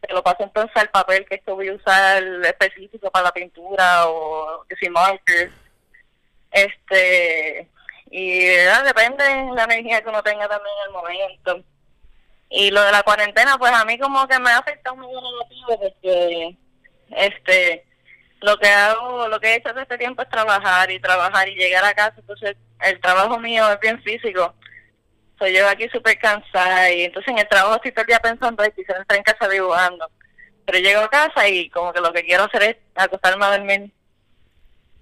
te 0.00 0.12
lo 0.14 0.22
paso 0.22 0.44
entonces 0.44 0.76
al 0.76 0.90
papel 0.90 1.26
que 1.26 1.34
esto 1.34 1.56
voy 1.56 1.68
a 1.68 1.74
usar 1.74 2.22
específico 2.44 3.10
para 3.10 3.24
la 3.26 3.32
pintura 3.32 4.06
o 4.06 4.64
que 4.68 4.76
si 4.76 4.88
markers, 4.88 5.52
este, 6.52 7.68
y 8.10 8.40
depende 8.84 9.24
de 9.24 9.52
la 9.54 9.64
energía 9.64 10.02
que 10.02 10.08
uno 10.08 10.22
tenga 10.22 10.48
también 10.48 10.74
en 10.82 10.86
el 10.86 10.92
momento. 10.92 11.64
Y 12.50 12.70
lo 12.72 12.82
de 12.82 12.90
la 12.90 13.04
cuarentena, 13.04 13.56
pues 13.56 13.72
a 13.72 13.84
mí 13.84 13.96
como 13.98 14.26
que 14.26 14.38
me 14.40 14.50
ha 14.50 14.58
afectado 14.58 14.96
muy 14.96 15.06
negativo 15.06 15.80
porque, 15.80 16.56
este, 17.10 17.84
lo 18.40 18.58
que 18.58 18.68
hago, 18.68 19.28
lo 19.28 19.38
que 19.38 19.48
he 19.48 19.56
hecho 19.56 19.68
desde 19.68 19.82
este 19.82 19.98
tiempo 19.98 20.22
es 20.22 20.28
trabajar 20.28 20.90
y 20.90 20.98
trabajar 20.98 21.48
y 21.48 21.54
llegar 21.54 21.84
a 21.84 21.94
casa, 21.94 22.16
entonces 22.18 22.56
el 22.80 23.00
trabajo 23.00 23.38
mío 23.38 23.70
es 23.70 23.78
bien 23.78 24.02
físico. 24.02 24.54
Soy 25.38 25.54
yo 25.56 25.68
aquí 25.68 25.88
súper 25.90 26.18
cansada 26.18 26.90
y 26.90 27.04
entonces 27.04 27.32
en 27.32 27.38
el 27.38 27.48
trabajo 27.48 27.76
estoy 27.76 27.92
todo 27.92 28.02
el 28.02 28.08
día 28.08 28.20
pensando, 28.20 28.62
ay, 28.62 28.72
quisiera 28.72 29.00
estar 29.00 29.16
en 29.16 29.22
casa 29.22 29.48
dibujando. 29.48 30.10
Pero 30.66 30.78
llego 30.80 31.00
a 31.02 31.08
casa 31.08 31.48
y 31.48 31.70
como 31.70 31.92
que 31.92 32.00
lo 32.00 32.12
que 32.12 32.24
quiero 32.24 32.44
hacer 32.44 32.62
es 32.62 32.76
acostarme 32.94 33.44
a 33.44 33.56
dormir. 33.56 33.92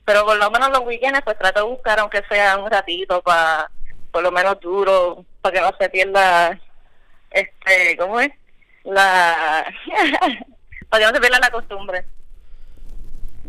Pero 0.09 0.25
por 0.25 0.39
lo 0.39 0.51
menos 0.51 0.71
los 0.71 0.87
weekends 0.87 1.21
pues 1.23 1.37
trato 1.37 1.61
de 1.61 1.71
buscar 1.71 2.01
aunque 2.01 2.23
sea 2.31 2.57
un 2.57 2.71
ratito 2.71 3.21
para, 3.21 3.71
por 4.11 4.23
lo 4.23 4.33
menos 4.33 4.59
duro, 4.59 5.23
para 5.43 5.55
que 5.55 5.61
no 5.61 5.71
se 5.79 5.91
pierda, 5.91 6.59
este, 7.31 7.95
¿cómo 7.99 8.19
es? 8.19 8.31
La... 8.85 9.67
para 10.89 11.05
que 11.05 11.11
no 11.11 11.15
se 11.15 11.21
pierda 11.21 11.39
la 11.41 11.51
costumbre. 11.51 12.07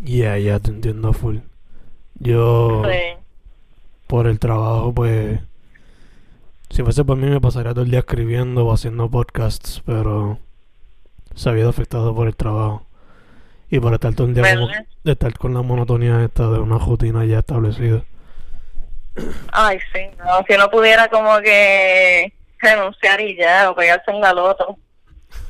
Ya, 0.02 0.38
ya 0.38 0.60
te 0.60 0.72
entiendo 0.72 1.14
full. 1.14 1.38
Yo, 2.16 2.82
por 4.08 4.28
el 4.28 4.38
trabajo, 4.38 4.94
pues, 4.94 5.40
si 6.72 6.84
fuese 6.84 7.06
por 7.06 7.16
mí 7.16 7.28
me 7.28 7.40
pasaría 7.40 7.72
todo 7.72 7.86
el 7.86 7.92
día 7.92 8.00
escribiendo 8.00 8.66
o 8.66 8.74
haciendo 8.74 9.10
podcasts, 9.10 9.82
pero 9.86 10.40
se 11.36 11.48
ha 11.48 11.54
visto 11.54 11.70
afectado 11.70 12.14
por 12.14 12.28
el 12.28 12.36
trabajo. 12.36 12.86
Y 13.70 13.80
por 13.80 13.94
estar 13.94 14.14
todo 14.16 14.28
el 14.28 14.34
día 14.34 14.56
como, 14.56 14.68
de 15.04 15.12
estar 15.12 15.38
con 15.38 15.54
la 15.54 15.62
monotonía 15.62 16.24
esta 16.24 16.50
de 16.50 16.60
una 16.60 16.78
rutina 16.78 17.26
ya 17.26 17.40
establecida. 17.40 18.04
Ay, 19.52 19.80
sí, 19.94 20.02
no, 20.18 20.44
si 20.48 20.58
no 20.58 20.70
pudiera 20.70 21.08
como 21.10 21.40
que 21.40 22.34
renunciar 22.60 23.22
y 23.22 23.36
ya, 23.36 23.70
o 23.70 23.76
pegarse 23.76 24.12
en 24.12 24.22
la 24.22 24.34
loto. 24.34 24.78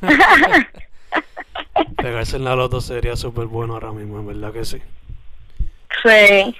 Pegarse 1.96 2.36
en 2.36 2.44
la 2.44 2.54
loto 2.54 2.80
sería 2.80 3.16
súper 3.16 3.46
bueno 3.46 3.74
ahora 3.74 3.92
mismo, 3.92 4.18
en 4.18 4.26
verdad 4.26 4.52
que 4.52 4.64
sí. 4.64 4.82
Sí. 6.02 6.56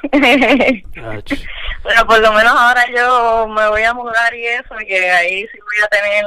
Pero 1.83 2.07
por 2.07 2.21
lo 2.21 2.33
menos 2.33 2.53
ahora 2.57 2.85
yo 2.95 3.49
me 3.49 3.69
voy 3.69 3.83
a 3.83 3.95
mudar 3.95 4.35
y 4.35 4.47
eso, 4.47 4.75
que 4.87 5.11
ahí 5.11 5.47
sí 5.47 5.59
voy 5.59 5.85
a 5.85 5.89
tener 5.89 6.25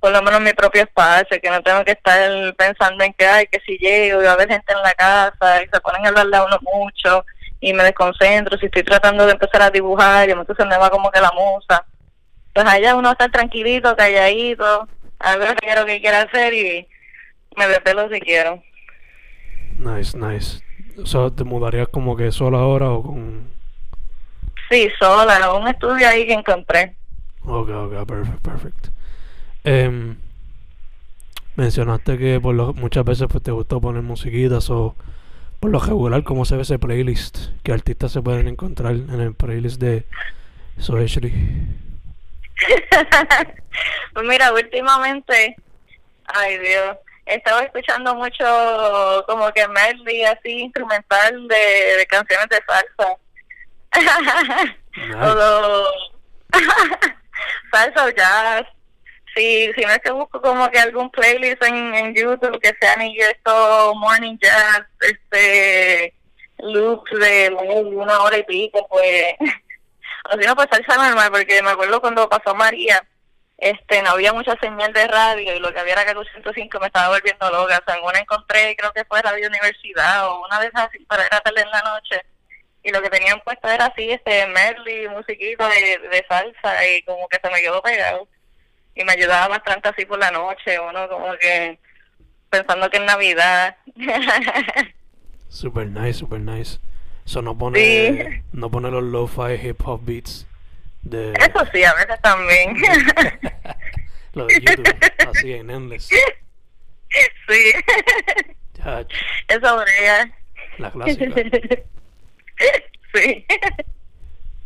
por 0.00 0.12
lo 0.12 0.22
menos 0.22 0.40
mi 0.40 0.52
propio 0.52 0.82
espacio, 0.82 1.40
que 1.40 1.50
no 1.50 1.62
tengo 1.62 1.84
que 1.84 1.92
estar 1.92 2.54
pensando 2.56 3.04
en 3.04 3.12
que, 3.14 3.26
ay, 3.26 3.46
que 3.46 3.60
si 3.60 3.78
llego 3.78 4.20
y 4.20 4.24
va 4.24 4.32
a 4.32 4.34
haber 4.34 4.48
gente 4.48 4.72
en 4.72 4.82
la 4.82 4.94
casa 4.94 5.62
y 5.62 5.68
se 5.68 5.80
ponen 5.80 6.04
a 6.04 6.08
hablar 6.08 6.26
de 6.26 6.40
uno 6.40 6.58
mucho 6.74 7.24
y 7.60 7.72
me 7.72 7.84
desconcentro, 7.84 8.58
si 8.58 8.66
estoy 8.66 8.82
tratando 8.82 9.26
de 9.26 9.32
empezar 9.32 9.62
a 9.62 9.70
dibujar 9.70 10.28
y 10.28 10.32
entonces 10.32 10.66
me 10.66 10.78
va 10.78 10.90
como 10.90 11.10
que 11.10 11.20
la 11.20 11.32
musa. 11.32 11.84
Pues 12.52 12.66
allá 12.66 12.94
uno 12.94 13.10
está 13.10 13.28
tranquilito, 13.28 13.96
calladito, 13.96 14.88
a 15.18 15.36
ver 15.36 15.56
qué 15.56 15.74
lo 15.74 15.86
que 15.86 16.00
quiera 16.00 16.22
hacer 16.22 16.54
y 16.54 16.86
me 17.56 17.68
despelo 17.68 18.08
si 18.10 18.20
quiero. 18.20 18.62
Nice, 19.78 20.16
nice. 20.16 20.62
O 21.02 21.06
sea, 21.06 21.30
¿te 21.30 21.44
mudarías 21.44 21.88
como 21.88 22.16
que 22.16 22.30
sola 22.32 22.58
ahora 22.58 22.90
o 22.90 23.02
con...? 23.02 23.50
Sí, 24.70 24.90
sola, 24.98 25.52
un 25.52 25.68
estudio 25.68 26.08
ahí 26.08 26.26
que 26.26 26.32
encontré. 26.32 26.96
Ok, 27.44 27.68
ok, 27.68 28.06
perfect, 28.06 28.40
perfect. 28.42 28.88
Em, 29.66 30.16
mencionaste 31.56 32.16
que 32.18 32.40
por 32.40 32.54
lo, 32.54 32.72
muchas 32.72 33.04
veces 33.04 33.26
pues, 33.28 33.42
te 33.42 33.50
gustó 33.50 33.80
poner 33.80 34.02
musiquitas 34.02 34.70
o 34.70 34.94
por 35.58 35.72
lo 35.72 35.80
regular, 35.80 36.22
¿cómo 36.22 36.44
se 36.44 36.54
ve 36.54 36.62
ese 36.62 36.78
playlist? 36.78 37.38
¿Qué 37.64 37.72
artistas 37.72 38.12
se 38.12 38.22
pueden 38.22 38.46
encontrar 38.46 38.92
en 38.92 39.20
el 39.20 39.34
playlist 39.34 39.80
de 39.80 40.06
So 40.78 40.92
pues 40.92 41.12
mira, 44.22 44.52
últimamente, 44.52 45.56
ay 46.26 46.58
Dios, 46.58 46.98
estaba 47.24 47.62
escuchando 47.62 48.14
mucho 48.14 49.24
como 49.26 49.50
que 49.52 49.66
medley 49.66 50.22
así 50.24 50.60
instrumental 50.60 51.48
de, 51.48 52.06
canciones 52.08 52.48
de 52.50 52.62
salsa. 52.68 53.16
o 55.16 55.86
salsa 57.72 58.04
o 58.04 58.10
jazz. 58.10 58.75
Sí, 59.36 59.70
si 59.76 59.82
no 59.82 59.90
es 59.90 59.98
que 59.98 60.10
busco 60.12 60.40
como 60.40 60.70
que 60.70 60.78
algún 60.78 61.10
playlist 61.10 61.62
en, 61.62 62.14
YouTube 62.14 62.58
que 62.58 62.72
sea 62.80 62.96
ni 62.96 63.18
esto 63.18 63.94
morning 63.96 64.38
jazz, 64.38 64.86
este 65.00 66.14
loops 66.58 67.10
de 67.10 67.50
una 67.52 68.22
hora 68.22 68.38
y 68.38 68.44
pico, 68.44 68.86
pues 68.88 69.34
así 70.24 70.46
no 70.46 70.56
pues 70.56 70.68
salsa 70.70 70.96
normal, 70.96 71.30
porque 71.30 71.62
me 71.62 71.70
acuerdo 71.70 72.00
cuando 72.00 72.28
pasó 72.30 72.54
María, 72.54 73.06
este 73.58 74.02
no 74.02 74.10
había 74.12 74.32
mucha 74.32 74.56
señal 74.58 74.92
de 74.94 75.06
radio 75.06 75.54
y 75.54 75.58
lo 75.58 75.70
que 75.72 75.80
había 75.80 75.92
era 75.94 76.06
que 76.06 76.14
205 76.14 76.80
me 76.80 76.86
estaba 76.86 77.10
volviendo 77.10 77.50
loca. 77.50 77.78
O 77.86 77.90
sea, 77.92 78.00
una 78.02 78.18
encontré, 78.18 78.74
creo 78.76 78.92
que 78.94 79.04
fue 79.04 79.20
Radio 79.20 79.48
Universidad 79.48 80.28
o 80.30 80.44
una 80.46 80.62
esas 80.64 80.88
así 80.88 80.98
para 81.04 81.26
ir 81.26 81.34
a 81.34 81.40
tarde 81.40 81.60
en 81.60 81.70
la 81.70 81.82
noche 81.82 82.22
y 82.82 82.90
lo 82.90 83.02
que 83.02 83.10
tenían 83.10 83.40
puesto 83.40 83.68
era 83.68 83.86
así, 83.86 84.10
este 84.12 84.46
medley, 84.46 85.08
musiquita 85.08 85.68
de, 85.68 85.98
de 86.08 86.24
salsa 86.26 86.86
y 86.88 87.02
como 87.02 87.28
que 87.28 87.38
se 87.42 87.50
me 87.50 87.60
quedó 87.60 87.82
pegado 87.82 88.26
y 88.96 89.04
me 89.04 89.12
ayudaba 89.12 89.48
bastante 89.48 89.90
así 89.90 90.04
por 90.06 90.18
la 90.18 90.30
noche, 90.30 90.80
uno 90.80 91.08
como 91.08 91.36
que 91.38 91.78
pensando 92.50 92.90
que 92.90 92.96
es 92.96 93.02
Navidad. 93.04 93.76
super 95.48 95.86
nice, 95.86 96.14
super 96.14 96.40
nice. 96.40 96.78
Eso 97.24 97.42
no 97.42 97.58
pone, 97.58 98.42
no 98.52 98.70
pone 98.70 98.90
los 98.90 99.02
lo-fi 99.02 99.54
hip 99.62 99.80
hop 99.84 100.00
beats. 100.04 100.46
De... 101.02 101.32
Eso 101.34 101.66
sí, 101.72 101.84
a 101.84 101.94
veces 101.94 102.20
también. 102.22 102.76
lo 104.32 104.46
de 104.46 104.60
YouTube, 104.60 104.96
así 105.28 105.52
en 105.52 105.70
Endless. 105.70 106.08
Sí. 107.48 107.72
Eso 109.48 109.76
brega. 109.78 110.30
La 110.78 110.90
clásica. 110.90 111.34
sí. 113.14 113.46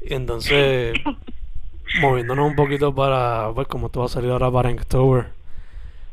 Y 0.02 0.14
entonces, 0.14 0.94
moviéndonos 1.98 2.48
un 2.48 2.56
poquito 2.56 2.94
para, 2.94 3.50
pues 3.54 3.66
como 3.68 3.88
tú 3.88 4.00
vas 4.00 4.12
a 4.12 4.14
salir 4.14 4.30
ahora 4.30 4.50
para 4.50 4.70
Inktober, 4.70 5.26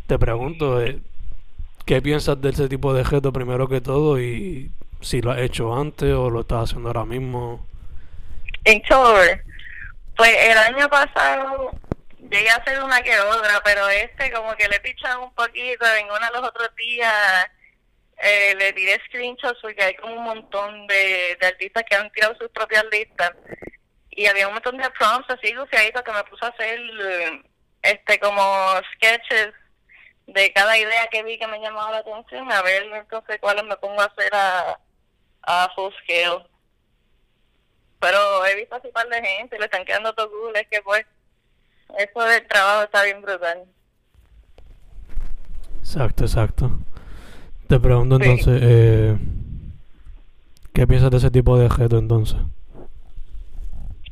te 0.08 0.18
pregunto, 0.18 0.82
eh, 0.82 1.00
¿qué 1.86 2.02
piensas 2.02 2.42
de 2.42 2.50
ese 2.50 2.68
tipo 2.70 2.94
de 2.94 3.06
gesto 3.06 3.32
primero 3.32 3.68
que 3.68 3.82
todo 3.82 4.20
y 4.20 4.72
si 5.02 5.22
lo 5.22 5.32
has 5.32 5.40
hecho 5.40 5.76
antes 5.76 6.14
o 6.14 6.30
lo 6.30 6.42
estás 6.42 6.70
haciendo 6.70 6.90
ahora 6.90 7.06
mismo? 7.06 7.66
Inktober, 8.66 9.44
pues 10.16 10.32
el 10.50 10.58
año 10.58 10.90
pasado 10.90 11.72
llegué 12.30 12.50
a 12.50 12.56
hacer 12.56 12.84
una 12.84 13.02
que 13.02 13.20
otra, 13.20 13.62
pero 13.64 13.88
este 13.90 14.32
como 14.32 14.56
que 14.56 14.68
le 14.68 14.78
he 14.78 14.80
pichado 14.80 15.24
un 15.24 15.34
poquito 15.34 15.86
en 16.00 16.06
uno 16.06 16.20
de 16.20 16.40
los 16.40 16.50
otros 16.50 16.70
días 16.76 17.14
eh, 18.20 18.56
le 18.56 18.74
tiré 18.74 19.00
screenshots 19.06 19.60
porque 19.62 19.84
hay 19.84 19.96
como 19.96 20.16
un 20.16 20.24
montón 20.24 20.88
de, 20.88 21.38
artistas 21.42 21.84
que 21.88 21.96
han 21.96 22.12
tirado 22.12 22.36
sus 22.36 22.50
propias 22.50 22.84
listas 22.92 23.32
y 24.18 24.26
había 24.26 24.48
un 24.48 24.56
montón 24.56 24.78
de 24.78 24.90
prompts 24.98 25.30
así 25.30 25.54
luciaditos 25.54 26.02
que 26.02 26.12
me 26.12 26.24
puso 26.24 26.44
a 26.44 26.50
hacer 26.50 26.80
este 27.84 28.20
como 28.20 28.42
sketches 28.96 29.54
de 30.26 30.52
cada 30.54 30.76
idea 30.76 31.08
que 31.12 31.22
vi 31.22 31.38
que 31.38 31.46
me 31.46 31.60
llamaba 31.60 31.92
la 31.92 31.98
atención 32.00 32.52
a 32.52 32.64
ver 32.64 32.84
entonces 32.92 33.38
cuáles 33.40 33.64
me 33.64 33.78
pongo 33.78 34.02
a 34.02 34.06
hacer 34.06 34.34
a, 34.34 34.80
a 35.44 35.70
full 35.76 35.94
scale. 36.02 36.44
Pero 38.00 38.46
he 38.48 38.56
visto 38.56 38.76
así 38.76 38.88
un 38.88 38.94
par 38.94 39.08
de 39.08 39.22
gente 39.22 39.60
le 39.60 39.66
están 39.66 39.86
quedando 39.86 40.12
todo 40.14 40.32
cool 40.32 40.56
es 40.56 40.68
que 40.68 40.82
pues 40.82 41.06
eso 42.00 42.20
del 42.24 42.48
trabajo 42.48 42.84
está 42.84 43.04
bien 43.04 43.22
brutal. 43.22 43.66
Exacto 45.78 46.24
exacto. 46.24 46.72
Te 47.68 47.80
pregunto 47.80 48.16
entonces, 48.16 48.62
eh, 48.64 49.18
¿qué 50.74 50.88
piensas 50.88 51.12
de 51.12 51.18
ese 51.18 51.30
tipo 51.30 51.56
de 51.60 51.68
objeto 51.68 52.00
entonces? 52.00 52.40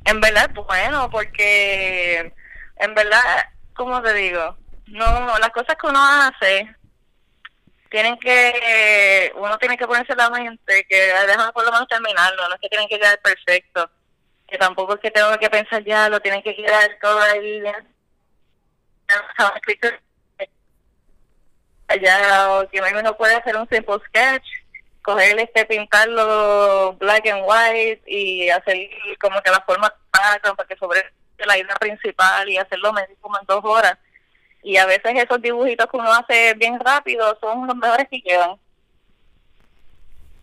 En 0.05 0.21
verdad, 0.21 0.51
bueno, 0.51 1.09
porque 1.09 2.33
en 2.77 2.93
verdad, 2.93 3.49
como 3.73 4.01
te 4.01 4.13
digo, 4.13 4.55
no, 4.87 5.37
las 5.39 5.49
cosas 5.49 5.75
que 5.75 5.87
uno 5.87 5.99
hace 5.99 6.75
tienen 7.89 8.17
que, 8.19 9.31
uno 9.35 9.57
tiene 9.57 9.77
que 9.77 9.87
ponerse 9.87 10.15
la 10.15 10.29
mente 10.29 10.85
que 10.87 11.13
déjame 11.27 11.51
por 11.53 11.65
lo 11.65 11.71
menos 11.71 11.87
terminarlo, 11.87 12.47
no 12.47 12.55
es 12.55 12.61
que 12.61 12.69
tienen 12.69 12.87
que 12.87 12.99
quedar 12.99 13.19
perfecto, 13.21 13.89
que 14.47 14.57
tampoco 14.57 14.95
es 14.95 14.99
que 14.99 15.11
tengo 15.11 15.37
que 15.39 15.49
pensar 15.49 15.83
ya, 15.83 16.09
lo 16.09 16.19
tienen 16.19 16.43
que 16.43 16.55
quedar 16.55 16.97
todo 17.01 17.19
ahí 17.19 17.63
allá 21.87 22.51
o 22.51 22.69
que 22.69 22.81
uno 22.81 23.17
puede 23.17 23.35
hacer 23.35 23.55
un 23.55 23.69
simple 23.69 23.97
sketch 24.07 24.45
coger 25.05 25.39
este 25.39 25.65
pintarlo 25.65 26.93
black 26.93 27.27
and 27.27 27.43
white 27.45 28.01
y 28.07 28.49
hacer 28.49 28.89
como 29.21 29.39
que 29.43 29.51
la 29.51 29.61
forma 29.61 29.93
para 30.09 30.65
que 30.67 30.75
sobre 30.77 31.03
la 31.37 31.57
idea 31.57 31.75
principal 31.75 32.49
y 32.49 32.57
hacerlo 32.57 32.91
medio 32.91 33.15
como 33.21 33.37
en 33.39 33.45
dos 33.45 33.63
horas. 33.63 33.97
Y 34.63 34.77
a 34.77 34.87
veces 34.87 35.13
esos 35.15 35.39
dibujitos 35.39 35.85
que 35.91 35.97
uno 35.97 36.11
hace 36.11 36.55
bien 36.55 36.79
rápido 36.79 37.37
son 37.39 37.67
los 37.67 37.75
mejores 37.75 38.07
que 38.09 38.19
quedan. 38.23 38.55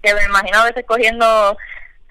Que 0.00 0.14
me 0.14 0.24
imagino 0.24 0.58
a 0.58 0.64
veces 0.66 0.84
cogiendo 0.86 1.56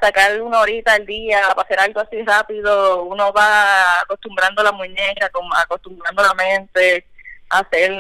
sacar 0.02 0.42
una 0.42 0.60
horita 0.60 0.94
al 0.94 1.06
día 1.06 1.42
para 1.56 1.62
hacer 1.62 1.80
algo 1.80 2.02
así 2.02 2.22
rápido 2.24 3.04
uno 3.04 3.32
va 3.32 4.02
acostumbrando 4.02 4.64
la 4.64 4.72
muñeca 4.72 5.30
acostumbrando 5.58 6.24
la 6.24 6.34
mente 6.34 7.06
hacer, 7.50 7.92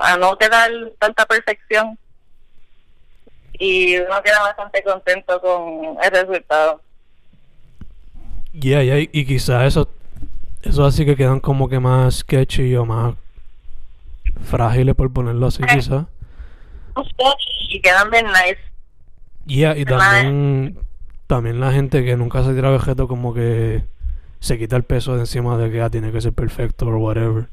a 0.00 0.16
no 0.16 0.38
quedar 0.38 0.70
tanta 0.98 1.26
perfección 1.26 1.98
y 3.58 3.96
uno 3.98 4.22
queda 4.22 4.42
bastante 4.42 4.82
contento 4.82 5.40
con 5.40 5.96
el 6.02 6.10
resultado. 6.10 6.80
Yeah, 8.52 8.82
yeah, 8.82 8.98
y 8.98 9.26
quizás 9.26 9.66
eso, 9.66 9.88
eso 10.62 10.84
así 10.84 11.04
que 11.04 11.16
quedan 11.16 11.40
como 11.40 11.68
que 11.68 11.78
más 11.78 12.16
sketchy 12.16 12.74
o 12.76 12.84
más 12.84 13.14
frágiles 14.42 14.94
por 14.94 15.12
ponerlo 15.12 15.46
así, 15.46 15.62
quizás. 15.62 16.06
Y 17.68 17.80
quedan 17.80 18.10
bien 18.10 18.26
nice. 18.26 18.58
Yeah, 19.46 19.76
y 19.76 19.84
también, 19.84 20.78
también 21.26 21.60
la 21.60 21.72
gente 21.72 22.04
que 22.04 22.16
nunca 22.16 22.42
se 22.42 22.54
tira 22.54 22.72
objeto 22.72 23.06
como 23.06 23.34
que 23.34 23.84
se 24.40 24.58
quita 24.58 24.76
el 24.76 24.84
peso 24.84 25.14
de 25.14 25.20
encima 25.20 25.56
de 25.56 25.70
que 25.70 25.82
ah, 25.82 25.90
tiene 25.90 26.10
que 26.12 26.20
ser 26.20 26.32
perfecto 26.32 26.86
o 26.86 26.96
whatever. 26.96 27.46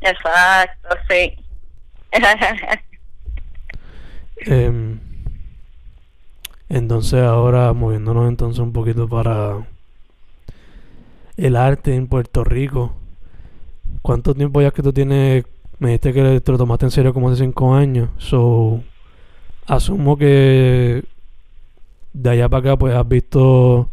Exacto, 0.00 0.88
sí. 1.08 1.36
Em, 4.36 4.98
entonces 6.68 7.22
ahora 7.22 7.72
moviéndonos 7.72 8.28
entonces 8.28 8.60
un 8.60 8.72
poquito 8.72 9.08
para 9.08 9.66
el 11.36 11.56
arte 11.56 11.94
en 11.94 12.06
Puerto 12.08 12.44
Rico. 12.44 12.92
¿Cuánto 14.02 14.34
tiempo 14.34 14.60
ya 14.62 14.70
que 14.70 14.82
tú 14.82 14.92
tienes? 14.92 15.44
Me 15.78 15.88
dijiste 15.90 16.12
que 16.12 16.40
te 16.40 16.52
lo 16.52 16.58
tomaste 16.58 16.86
en 16.86 16.90
serio 16.90 17.14
como 17.14 17.30
hace 17.30 17.44
cinco 17.44 17.74
años. 17.74 18.10
So, 18.18 18.82
asumo 19.66 20.16
que 20.16 21.04
de 22.12 22.30
allá 22.30 22.48
para 22.48 22.60
acá 22.60 22.78
pues 22.78 22.94
has 22.94 23.08
visto 23.08 23.90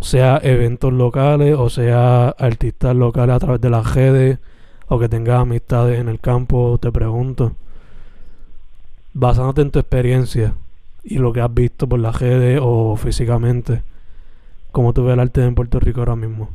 sea 0.00 0.40
eventos 0.42 0.92
locales 0.92 1.56
o 1.56 1.70
sea 1.70 2.28
artistas 2.30 2.94
locales 2.96 3.36
a 3.36 3.38
través 3.38 3.60
de 3.60 3.70
las 3.70 3.94
redes 3.94 4.38
o 4.88 4.98
que 4.98 5.08
tengas 5.08 5.40
amistades 5.40 5.98
en 5.98 6.08
el 6.08 6.20
campo, 6.20 6.78
te 6.80 6.92
pregunto, 6.92 7.52
basándote 9.14 9.62
en 9.62 9.70
tu 9.70 9.78
experiencia 9.78 10.54
y 11.02 11.18
lo 11.18 11.32
que 11.32 11.40
has 11.40 11.52
visto 11.52 11.88
por 11.88 12.00
la 12.00 12.12
redes 12.12 12.58
o 12.62 12.96
físicamente, 12.96 13.82
¿cómo 14.72 14.92
tú 14.92 15.04
ves 15.04 15.14
el 15.14 15.20
arte 15.20 15.42
en 15.42 15.54
Puerto 15.54 15.80
Rico 15.80 16.00
ahora 16.00 16.16
mismo? 16.16 16.50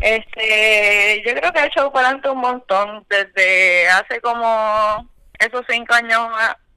Este, 0.00 1.22
yo 1.26 1.34
creo 1.34 1.52
que 1.52 1.58
he 1.60 1.66
hecho 1.66 1.90
para 1.90 2.08
adelante 2.08 2.28
un 2.30 2.38
montón 2.38 3.04
desde 3.08 3.88
hace 3.88 4.20
como 4.20 5.08
esos 5.38 5.64
cinco 5.68 5.94
años 5.94 6.28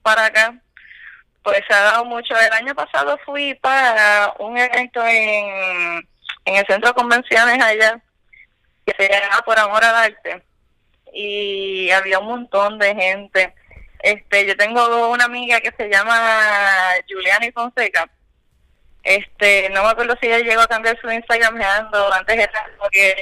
para 0.01 0.25
acá. 0.25 0.59
Pues 1.43 1.61
se 1.67 1.73
ha 1.73 1.81
dado 1.81 2.05
mucho. 2.05 2.33
El 2.37 2.53
año 2.53 2.75
pasado 2.75 3.17
fui 3.25 3.53
para 3.55 4.33
un 4.39 4.57
evento 4.57 5.05
en, 5.05 6.07
en 6.45 6.55
el 6.55 6.65
centro 6.65 6.89
de 6.89 6.95
convenciones 6.95 7.61
allá 7.61 8.01
que 8.85 8.93
se 8.97 9.09
llama 9.09 9.41
Por 9.45 9.59
Amor 9.59 9.83
al 9.83 9.95
Arte 9.95 10.43
y 11.13 11.89
había 11.91 12.19
un 12.19 12.27
montón 12.27 12.79
de 12.79 12.95
gente. 12.95 13.53
Este, 13.99 14.45
yo 14.47 14.55
tengo 14.55 15.09
una 15.09 15.25
amiga 15.25 15.59
que 15.59 15.71
se 15.77 15.89
llama 15.89 16.15
Juliana 17.09 17.45
Fonseca. 17.53 18.09
Este, 19.03 19.69
no 19.69 19.83
me 19.83 19.89
acuerdo 19.89 20.15
si 20.19 20.27
ella 20.27 20.39
llegó 20.39 20.61
a 20.61 20.67
cambiar 20.67 20.99
su 20.99 21.09
Instagram 21.09 21.59
antes 21.61 22.35
era 22.35 22.69
como 22.77 22.89
que 22.89 23.15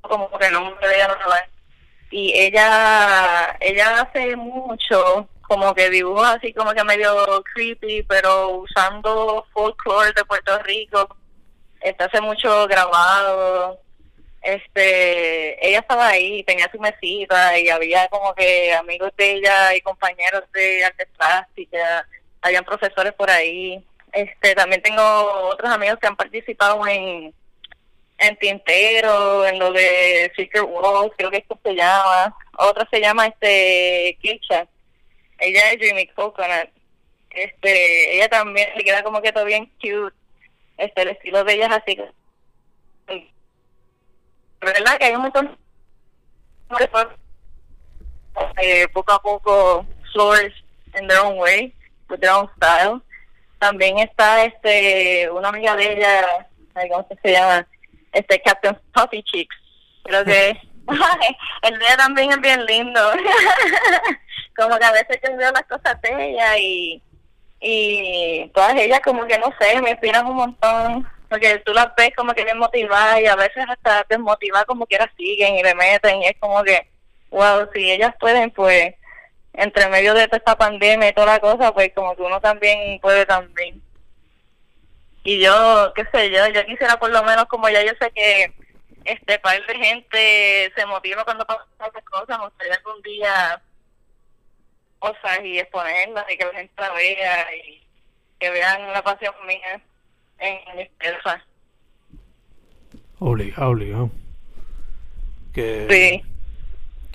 como 0.00 0.38
que 0.38 0.50
no 0.50 0.70
me 0.80 0.88
veía 0.88 1.08
no 1.08 1.14
Y 2.10 2.32
ella, 2.34 3.56
ella 3.60 4.00
hace 4.00 4.36
mucho 4.36 5.28
como 5.42 5.74
que 5.74 5.90
dibujos 5.90 6.26
así 6.26 6.52
como 6.52 6.72
que 6.72 6.84
medio 6.84 7.42
creepy, 7.54 8.04
pero 8.04 8.58
usando 8.58 9.46
folklore 9.52 10.12
de 10.12 10.24
Puerto 10.24 10.58
Rico 10.60 11.16
este, 11.80 12.04
hace 12.04 12.20
mucho 12.20 12.66
grabado. 12.68 13.80
Este, 14.42 15.66
ella 15.66 15.80
estaba 15.80 16.08
ahí, 16.08 16.42
tenía 16.44 16.70
su 16.70 16.78
mesita 16.78 17.58
y 17.58 17.68
había 17.68 18.08
como 18.08 18.34
que 18.34 18.72
amigos 18.72 19.12
de 19.16 19.32
ella 19.32 19.74
y 19.74 19.80
compañeros 19.80 20.44
de 20.52 20.84
artes 20.84 21.08
plásticas, 21.16 22.06
habían 22.40 22.64
profesores 22.64 23.12
por 23.14 23.30
ahí. 23.30 23.84
Este, 24.12 24.54
también 24.54 24.80
tengo 24.82 25.02
otros 25.50 25.70
amigos 25.70 25.98
que 26.00 26.06
han 26.06 26.16
participado 26.16 26.86
en 26.86 27.34
en 28.18 28.36
Tintero, 28.36 29.46
en 29.46 29.58
lo 29.58 29.72
de 29.72 30.32
Secret 30.36 30.64
Walls, 30.68 31.12
creo 31.16 31.30
que 31.30 31.38
esto 31.38 31.58
se 31.62 31.74
llama. 31.74 32.36
Otra 32.58 32.86
se 32.90 33.00
llama 33.00 33.26
este 33.26 34.18
Kisha. 34.20 34.66
Ella 35.38 35.70
es 35.70 35.78
Jimmy 35.78 36.08
Coconut. 36.08 36.68
Este, 37.30 38.16
ella 38.16 38.28
también 38.28 38.68
le 38.76 38.82
queda 38.82 39.04
como 39.04 39.22
que 39.22 39.32
todo 39.32 39.44
bien 39.44 39.66
cute. 39.80 40.14
Este, 40.78 41.02
el 41.02 41.08
estilo 41.08 41.44
de 41.44 41.54
ella 41.54 41.66
es 41.66 41.72
así. 41.72 43.28
¿Verdad? 44.60 44.98
Que 44.98 45.04
hay 45.04 45.14
un 45.14 45.22
montón 45.22 45.56
eh, 48.60 48.88
poco 48.92 49.12
a 49.12 49.22
poco 49.22 49.86
flourish 50.12 50.64
in 51.00 51.06
their 51.06 51.20
own 51.20 51.38
way, 51.38 51.74
with 52.08 52.20
their 52.20 52.32
own 52.32 52.48
style. 52.56 53.00
También 53.58 53.98
está 53.98 54.44
este 54.44 55.30
una 55.30 55.48
amiga 55.48 55.74
de 55.76 55.92
ella, 55.92 56.48
¿cómo 56.74 57.06
se 57.22 57.32
llama? 57.32 57.66
Este 58.12 58.40
Captain 58.40 58.78
Puffy 58.92 59.22
Cheeks. 59.22 59.56
Creo 60.04 60.24
que 60.24 60.50
el 61.62 61.78
de 61.78 61.84
ella 61.84 61.96
también 61.96 62.30
es 62.30 62.40
bien 62.40 62.64
lindo. 62.66 63.00
como 64.56 64.76
que 64.78 64.84
a 64.84 64.92
veces 64.92 65.20
yo 65.22 65.36
veo 65.36 65.52
las 65.52 65.64
cosas 65.64 66.00
de 66.02 66.30
ella 66.30 66.58
y 66.58 67.02
y 67.60 68.50
todas 68.54 68.76
ellas 68.76 69.00
como 69.04 69.26
que 69.26 69.38
no 69.38 69.52
sé, 69.60 69.80
me 69.82 69.90
inspiran 69.90 70.26
un 70.26 70.36
montón 70.36 71.08
porque 71.28 71.58
tú 71.58 71.72
las 71.72 71.94
ves 71.96 72.10
como 72.16 72.32
que 72.32 72.44
bien 72.44 72.58
motivadas 72.58 73.20
y 73.20 73.26
a 73.26 73.36
veces 73.36 73.64
hasta 73.68 74.06
desmotivadas 74.08 74.66
como 74.66 74.86
quiera 74.86 75.10
siguen 75.16 75.56
y 75.56 75.62
le 75.62 75.74
meten 75.74 76.22
y 76.22 76.26
es 76.26 76.36
como 76.40 76.62
que 76.62 76.88
wow, 77.30 77.68
si 77.72 77.90
ellas 77.90 78.14
pueden, 78.18 78.50
pues, 78.50 78.94
entre 79.52 79.88
medio 79.88 80.14
de 80.14 80.26
toda 80.26 80.38
esta 80.38 80.56
pandemia 80.56 81.08
y 81.08 81.12
toda 81.12 81.34
la 81.34 81.40
cosa, 81.40 81.72
pues 81.72 81.92
como 81.94 82.14
que 82.14 82.22
uno 82.22 82.40
también 82.40 83.00
puede 83.00 83.26
también. 83.26 83.82
Y 85.24 85.40
yo, 85.40 85.92
qué 85.94 86.04
sé 86.12 86.30
yo, 86.30 86.46
yo 86.48 86.64
quisiera 86.64 86.98
por 86.98 87.10
lo 87.10 87.22
menos 87.24 87.46
como 87.46 87.68
ya 87.68 87.82
yo 87.82 87.92
sé 88.00 88.10
que 88.12 88.52
este 89.04 89.38
par 89.40 89.60
de 89.66 89.74
gente 89.74 90.72
se 90.74 90.86
motiva 90.86 91.24
cuando 91.24 91.46
pasan 91.46 91.66
esas 91.80 92.04
cosas, 92.04 92.38
me 92.38 92.44
gustaría 92.44 92.74
algún 92.74 93.02
día 93.02 93.62
cosas 94.98 95.40
y 95.44 95.58
exponerlas 95.58 96.24
y 96.30 96.36
que 96.36 96.44
la 96.44 96.52
gente 96.52 96.72
la 96.76 96.92
vea 96.92 97.54
y 97.54 97.82
que 98.38 98.50
vean 98.50 98.92
la 98.92 99.02
pasión 99.02 99.34
mía 99.46 99.80
en 100.38 100.76
mis 100.76 100.88
piezas. 100.98 101.42
Obligado, 103.18 103.70
obligado. 103.70 104.10
Que... 105.52 105.86
Sí 105.90 106.28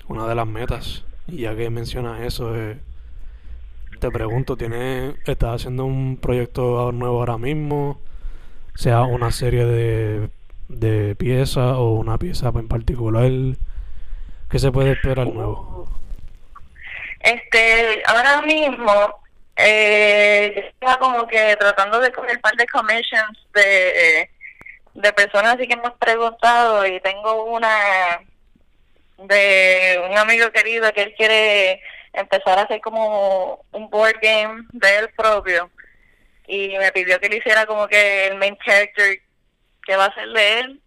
una 0.08 0.26
de 0.26 0.34
las 0.34 0.46
metas. 0.46 1.04
Y 1.26 1.38
ya 1.38 1.56
que 1.56 1.70
mencionas 1.70 2.20
eso, 2.20 2.56
eh, 2.56 2.78
te 4.00 4.10
pregunto, 4.10 4.56
¿tienes, 4.56 5.14
¿estás 5.26 5.56
haciendo 5.56 5.84
un 5.84 6.18
proyecto 6.18 6.92
nuevo 6.92 7.20
ahora 7.20 7.38
mismo? 7.38 8.00
Sea 8.74 9.02
una 9.02 9.30
serie 9.30 9.64
de, 9.64 10.30
de 10.68 11.14
piezas 11.14 11.76
o 11.76 11.92
una 11.92 12.18
pieza 12.18 12.48
en 12.54 12.68
particular. 12.68 13.30
¿Qué 14.50 14.58
se 14.58 14.70
puede 14.70 14.92
esperar 14.92 15.32
nuevo? 15.32 15.88
Este, 17.24 18.02
ahora 18.04 18.42
mismo, 18.42 19.18
eh, 19.56 20.74
como 21.00 21.26
que 21.26 21.56
tratando 21.56 21.98
de 21.98 22.12
coger 22.12 22.36
un 22.36 22.42
par 22.42 22.54
de 22.54 22.66
commissions 22.66 23.38
de, 23.54 24.28
de 24.92 25.12
personas 25.14 25.54
así 25.54 25.66
que 25.66 25.72
hemos 25.72 25.92
preguntado 25.92 26.86
y 26.86 27.00
tengo 27.00 27.44
una 27.44 28.20
de 29.16 30.06
un 30.10 30.18
amigo 30.18 30.50
querido 30.50 30.92
que 30.92 31.00
él 31.00 31.14
quiere 31.16 31.80
empezar 32.12 32.58
a 32.58 32.62
hacer 32.62 32.82
como 32.82 33.64
un 33.72 33.88
board 33.88 34.16
game 34.20 34.62
de 34.72 34.98
él 34.98 35.08
propio 35.16 35.70
y 36.46 36.76
me 36.76 36.92
pidió 36.92 37.18
que 37.20 37.30
le 37.30 37.38
hiciera 37.38 37.64
como 37.64 37.88
que 37.88 38.26
el 38.26 38.36
main 38.36 38.58
character 38.58 39.18
que 39.82 39.96
va 39.96 40.06
a 40.06 40.14
ser 40.14 40.28
de 40.28 40.60
él 40.60 40.80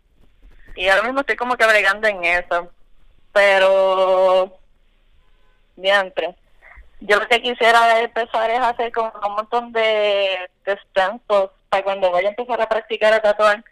y 0.75 0.87
ahora 0.87 1.01
mismo 1.01 1.21
estoy 1.21 1.35
como 1.35 1.57
que 1.57 1.65
bregando 1.65 2.07
en 2.07 2.23
eso 2.25 2.71
pero 3.33 4.59
diantre. 5.77 6.35
Yo 6.99 7.19
lo 7.19 7.27
que 7.27 7.41
quisiera 7.41 7.99
empezar 8.01 8.49
es 8.49 8.59
hacer 8.59 8.91
como 8.91 9.13
un 9.25 9.35
montón 9.35 9.71
de, 9.71 10.49
de 10.65 10.77
para 11.69 11.83
cuando 11.83 12.11
vaya 12.11 12.27
a 12.27 12.31
empezar 12.31 12.59
a 12.59 12.67
practicar 12.67 13.13
a 13.13 13.21
tatuar. 13.21 13.63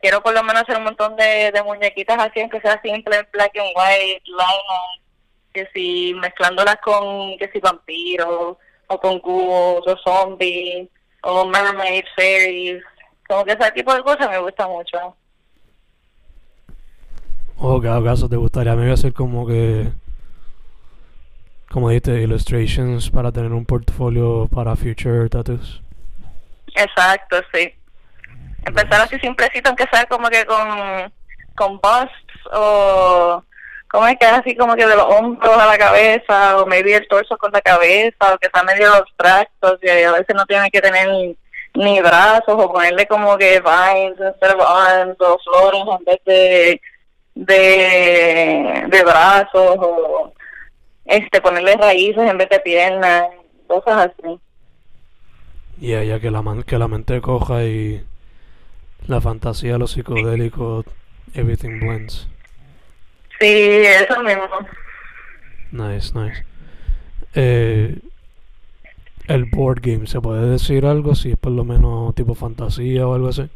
Quiero 0.00 0.22
por 0.22 0.34
lo 0.34 0.42
menos 0.42 0.62
hacer 0.62 0.78
un 0.78 0.84
montón 0.84 1.16
de, 1.16 1.52
de 1.52 1.62
muñequitas 1.62 2.18
así, 2.18 2.40
aunque 2.40 2.60
sea 2.60 2.80
simple, 2.82 3.28
black 3.32 3.56
and 3.56 3.72
white, 3.76 4.22
line 4.24 5.06
que 5.56 5.68
si 5.74 6.12
mezclándolas 6.14 6.76
con, 6.84 7.36
que 7.38 7.48
si 7.50 7.60
vampiros, 7.60 8.56
o 8.88 9.00
con 9.00 9.18
cubos, 9.20 9.86
o 9.86 9.96
zombies, 10.04 10.88
o 11.22 11.46
mermaid, 11.46 12.04
fairies, 12.14 12.82
como 13.26 13.44
que 13.44 13.52
ese 13.52 13.72
tipo 13.72 13.94
de 13.94 14.02
cosas 14.02 14.28
me 14.28 14.38
gusta 14.38 14.68
mucho. 14.68 15.16
O 17.58 17.80
cada 17.80 18.04
caso 18.04 18.28
te 18.28 18.36
gustaría 18.36 18.72
a 18.72 18.76
mí 18.76 18.90
hacer 18.90 19.14
como 19.14 19.46
que 19.46 19.88
como 21.76 21.90
dijiste 21.90 22.22
illustrations 22.22 23.10
para 23.10 23.30
tener 23.30 23.52
un 23.52 23.66
portfolio 23.66 24.48
para 24.48 24.74
future 24.76 25.28
tattoos. 25.28 25.82
Exacto 26.74 27.36
sí. 27.52 27.70
Empezar 28.64 29.02
así 29.02 29.18
simplecito, 29.18 29.68
aunque 29.68 29.84
sea 29.92 30.06
como 30.06 30.30
que 30.30 30.46
con, 30.46 31.12
con 31.54 31.72
busts 31.74 32.46
o 32.50 33.44
como 33.88 34.06
es 34.06 34.16
que 34.18 34.24
así 34.24 34.56
como 34.56 34.74
que 34.74 34.86
de 34.86 34.96
los 34.96 35.04
hombros 35.04 35.54
a 35.54 35.66
la 35.66 35.76
cabeza 35.76 36.56
o 36.56 36.64
maybe 36.64 36.94
el 36.94 37.06
torso 37.08 37.36
con 37.36 37.52
la 37.52 37.60
cabeza 37.60 38.32
o 38.32 38.38
que 38.38 38.46
está 38.46 38.62
medio 38.62 38.94
abstracto 38.94 39.78
y 39.82 39.90
a 40.02 40.12
veces 40.12 40.34
no 40.34 40.46
tiene 40.46 40.70
que 40.70 40.80
tener 40.80 41.10
ni, 41.74 42.00
brazos 42.00 42.54
o 42.56 42.72
ponerle 42.72 43.06
como 43.06 43.36
que 43.36 43.60
vines 43.60 44.18
instead 44.18 44.54
of 44.54 44.62
arms 44.66 45.16
o 45.20 45.38
flores 45.44 45.82
en 45.98 46.04
vez 46.06 46.20
de, 46.24 46.80
de 47.34 49.02
brazos 49.04 49.76
o 49.78 50.32
este 51.06 51.40
ponerle 51.40 51.76
raíces 51.76 52.28
en 52.28 52.38
vez 52.38 52.48
de 52.48 52.60
piernas 52.60 53.26
cosas 53.66 54.10
así 54.10 54.40
y 55.80 55.88
ya 55.88 56.20
que 56.20 56.30
la 56.30 56.42
que 56.66 56.78
la 56.78 56.88
mente 56.88 57.20
coja 57.20 57.64
y 57.64 58.02
la 59.06 59.20
fantasía, 59.20 59.78
lo 59.78 59.86
psicodélico, 59.86 60.84
everything 61.34 61.80
blends. 61.80 62.28
Sí, 63.38 63.46
eso 63.46 64.22
mismo. 64.22 64.48
Nice, 65.72 66.12
nice. 66.18 66.44
Eh, 67.34 67.98
el 69.28 69.44
board 69.44 69.80
game, 69.82 70.06
¿se 70.06 70.20
puede 70.20 70.48
decir 70.48 70.86
algo? 70.86 71.14
Si 71.14 71.32
es 71.32 71.36
por 71.36 71.52
lo 71.52 71.64
menos 71.64 72.14
tipo 72.14 72.34
fantasía 72.34 73.06
o 73.06 73.14
algo 73.14 73.28
así. 73.28 73.48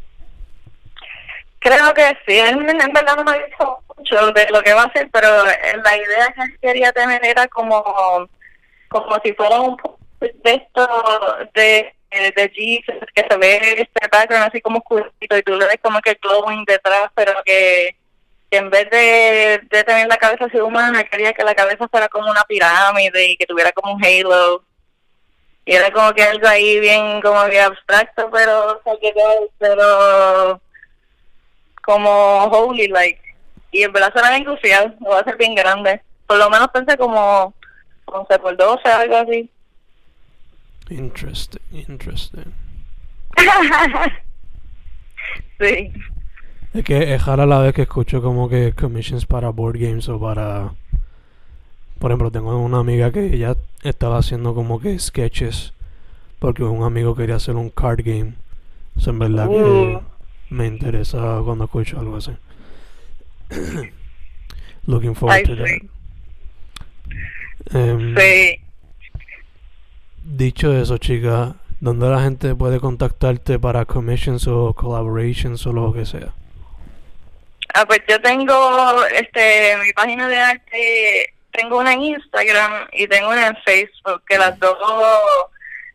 Creo 1.60 1.94
que 1.94 2.16
sí, 2.26 2.38
en 2.38 2.66
verdad 2.66 3.16
no 3.16 3.24
me 3.24 3.30
ha 3.32 3.46
dicho 3.46 3.78
mucho 4.00 4.32
de 4.32 4.46
lo 4.50 4.62
que 4.62 4.74
va 4.74 4.82
a 4.82 4.86
hacer, 4.86 5.08
pero 5.12 5.28
la 5.44 5.96
idea 5.96 6.34
que 6.34 6.58
quería 6.60 6.92
tener 6.92 7.24
era 7.24 7.46
como, 7.48 7.82
como 8.88 9.20
si 9.22 9.32
fuera 9.34 9.60
un 9.60 9.76
de 10.20 10.32
de 11.54 11.94
de, 12.10 12.32
de 12.32 12.50
Jesus, 12.54 13.04
que 13.14 13.24
se 13.28 13.36
ve 13.36 13.56
este 13.78 14.08
background 14.10 14.48
así 14.48 14.60
como 14.60 14.78
oscurito 14.78 15.36
y 15.36 15.42
tú 15.42 15.54
le 15.54 15.66
ves 15.66 15.78
como 15.82 16.00
que 16.00 16.18
glowing 16.20 16.64
detrás, 16.64 17.10
pero 17.14 17.32
que, 17.44 17.96
en 18.50 18.68
vez 18.70 18.90
de, 18.90 19.60
tener 19.84 20.08
la 20.08 20.16
cabeza 20.16 20.46
así 20.46 20.58
humana, 20.58 21.04
quería 21.04 21.32
que 21.32 21.44
la 21.44 21.54
cabeza 21.54 21.88
fuera 21.88 22.08
como 22.08 22.30
una 22.30 22.42
pirámide 22.44 23.26
y 23.26 23.36
que 23.36 23.46
tuviera 23.46 23.72
como 23.72 23.94
un 23.94 24.04
halo. 24.04 24.64
Y 25.64 25.74
era 25.74 25.92
como 25.92 26.12
que 26.12 26.22
algo 26.22 26.48
ahí 26.48 26.80
bien 26.80 27.20
como 27.20 27.44
que 27.46 27.60
abstracto, 27.60 28.28
pero 28.30 28.82
pero 29.58 30.60
como 31.82 32.44
holy 32.46 32.88
like. 32.88 33.29
Y 33.70 33.82
en 33.82 33.92
verdad 33.92 34.12
suena 34.12 34.30
bien 34.30 34.44
crucial, 34.44 34.96
lo 35.00 35.10
va 35.10 35.20
a 35.20 35.24
ser 35.24 35.36
bien 35.36 35.54
grande. 35.54 36.02
Por 36.26 36.38
lo 36.38 36.50
menos 36.50 36.68
pensé 36.68 36.96
como 36.96 37.54
11 38.06 38.38
por 38.38 38.56
12, 38.56 38.88
algo 38.88 39.16
así. 39.16 39.50
Interesting, 40.88 41.60
interesting. 41.72 42.52
sí. 45.60 45.92
Es 46.74 46.84
que 46.84 47.14
es 47.14 47.26
rara 47.26 47.46
la 47.46 47.58
vez 47.58 47.74
que 47.74 47.82
escucho 47.82 48.22
como 48.22 48.48
que 48.48 48.72
commissions 48.72 49.26
para 49.26 49.50
board 49.50 49.78
games 49.78 50.08
o 50.08 50.20
para... 50.20 50.72
Por 51.98 52.10
ejemplo, 52.10 52.30
tengo 52.30 52.56
una 52.58 52.78
amiga 52.78 53.12
que 53.12 53.26
ella 53.26 53.56
estaba 53.82 54.18
haciendo 54.18 54.54
como 54.54 54.80
que 54.80 54.98
sketches 54.98 55.74
porque 56.40 56.64
un 56.64 56.82
amigo 56.82 57.14
quería 57.14 57.36
hacer 57.36 57.54
un 57.54 57.70
card 57.70 58.00
game. 58.02 58.32
Eso 58.96 59.10
en 59.10 59.18
verdad 59.18 59.48
que 59.48 59.54
uh. 59.54 60.00
me 60.48 60.66
interesa 60.66 61.40
cuando 61.44 61.64
escucho 61.64 62.00
algo 62.00 62.16
así. 62.16 62.32
Looking 64.86 65.14
forward 65.14 65.44
to 65.46 65.56
that. 65.56 65.80
Um, 67.72 68.16
sí. 68.16 68.60
Dicho 70.22 70.72
eso, 70.72 70.98
chica, 70.98 71.56
¿dónde 71.80 72.08
la 72.08 72.20
gente 72.20 72.54
puede 72.54 72.78
contactarte 72.80 73.58
para 73.58 73.84
commissions 73.84 74.46
o 74.46 74.74
collaborations 74.74 75.66
o 75.66 75.72
lo 75.72 75.92
que 75.92 76.06
sea? 76.06 76.32
Ah, 77.74 77.84
pues 77.86 78.00
yo 78.08 78.20
tengo 78.20 79.04
este 79.06 79.76
mi 79.84 79.92
página 79.92 80.28
de 80.28 80.36
arte, 80.36 81.34
tengo 81.52 81.78
una 81.78 81.92
en 81.92 82.02
Instagram 82.02 82.88
y 82.92 83.06
tengo 83.06 83.28
una 83.28 83.48
en 83.48 83.56
Facebook, 83.64 84.22
que 84.28 84.38
las 84.38 84.58
dos 84.58 84.76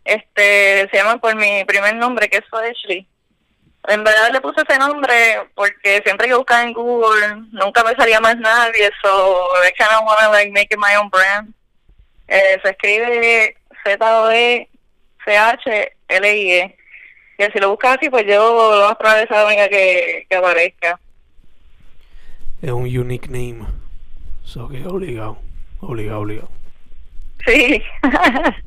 este 0.05 0.87
se 0.89 0.97
llama 0.97 1.17
por 1.17 1.35
mi 1.35 1.65
primer 1.65 1.95
nombre, 1.95 2.29
que 2.29 2.37
es 2.37 2.43
Ashley. 2.51 3.07
En 3.87 4.03
verdad 4.03 4.31
le 4.31 4.41
puse 4.41 4.61
ese 4.67 4.79
nombre 4.79 5.47
porque 5.53 6.01
siempre 6.03 6.27
que 6.27 6.35
buscaba 6.35 6.63
en 6.63 6.73
Google 6.73 7.43
nunca 7.51 7.83
me 7.83 7.95
salía 7.95 8.19
más 8.19 8.37
nadie, 8.37 8.89
so 9.01 9.47
I 9.63 9.71
kind 9.77 9.91
of 9.91 10.05
wanna 10.05 10.29
like 10.29 10.51
make 10.51 10.69
it 10.71 10.79
my 10.79 10.95
own 10.97 11.09
brand. 11.09 11.53
Eh, 12.27 12.59
se 12.63 12.69
escribe 12.71 13.55
Z-O-E-C-H-L-I-E. 13.83 14.67
Y 17.37 17.43
si 17.51 17.59
lo 17.59 17.69
buscas 17.69 17.97
así, 17.97 18.09
pues 18.09 18.25
yo 18.25 18.75
lo 18.75 18.87
más 18.87 18.95
probable 18.95 19.23
es 19.23 19.29
la 19.29 19.45
única 19.45 19.67
que, 19.67 20.25
que 20.29 20.35
aparezca. 20.35 20.99
Es 22.61 22.71
un 22.71 22.83
unique 22.83 23.27
name. 23.27 23.65
So 24.43 24.69
que 24.69 24.83
obligado. 24.85 25.37
Obligado, 25.81 26.21
obligado. 26.21 26.49
Sí. 27.45 27.83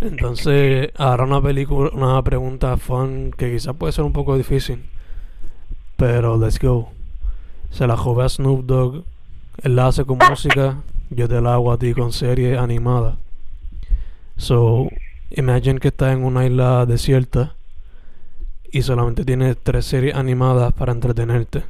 Entonces, 0.00 0.90
ahora 0.96 1.24
una 1.24 1.42
película, 1.42 1.90
una 1.92 2.22
pregunta 2.22 2.76
fun 2.76 3.32
que 3.36 3.52
quizás 3.52 3.74
puede 3.74 3.92
ser 3.92 4.04
un 4.04 4.12
poco 4.12 4.36
difícil. 4.36 4.84
Pero 5.96 6.38
let's 6.38 6.58
go. 6.60 6.92
Se 7.70 7.86
la 7.86 7.96
jove 7.96 8.24
a 8.24 8.28
Snoop 8.28 8.64
Dogg. 8.64 9.04
Él 9.62 9.76
la 9.76 9.88
hace 9.88 10.04
con 10.04 10.18
música. 10.18 10.82
Yo 11.10 11.28
te 11.28 11.40
la 11.40 11.54
hago 11.54 11.72
a 11.72 11.78
ti 11.78 11.92
con 11.94 12.12
serie 12.12 12.56
animada. 12.56 13.16
So, 14.36 14.88
imagine 15.30 15.80
que 15.80 15.88
estás 15.88 16.12
en 16.12 16.22
una 16.22 16.46
isla 16.46 16.86
desierta 16.86 17.56
y 18.70 18.82
solamente 18.82 19.24
tienes 19.24 19.56
tres 19.62 19.86
series 19.86 20.14
animadas 20.14 20.72
para 20.74 20.92
entretenerte. 20.92 21.64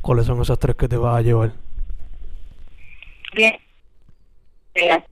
¿Cuáles 0.00 0.26
son 0.26 0.40
esas 0.40 0.58
tres 0.58 0.76
que 0.76 0.88
te 0.88 0.96
vas 0.96 1.18
a 1.18 1.22
llevar? 1.22 1.52
Bien. 3.34 3.54
Bien. 4.74 5.04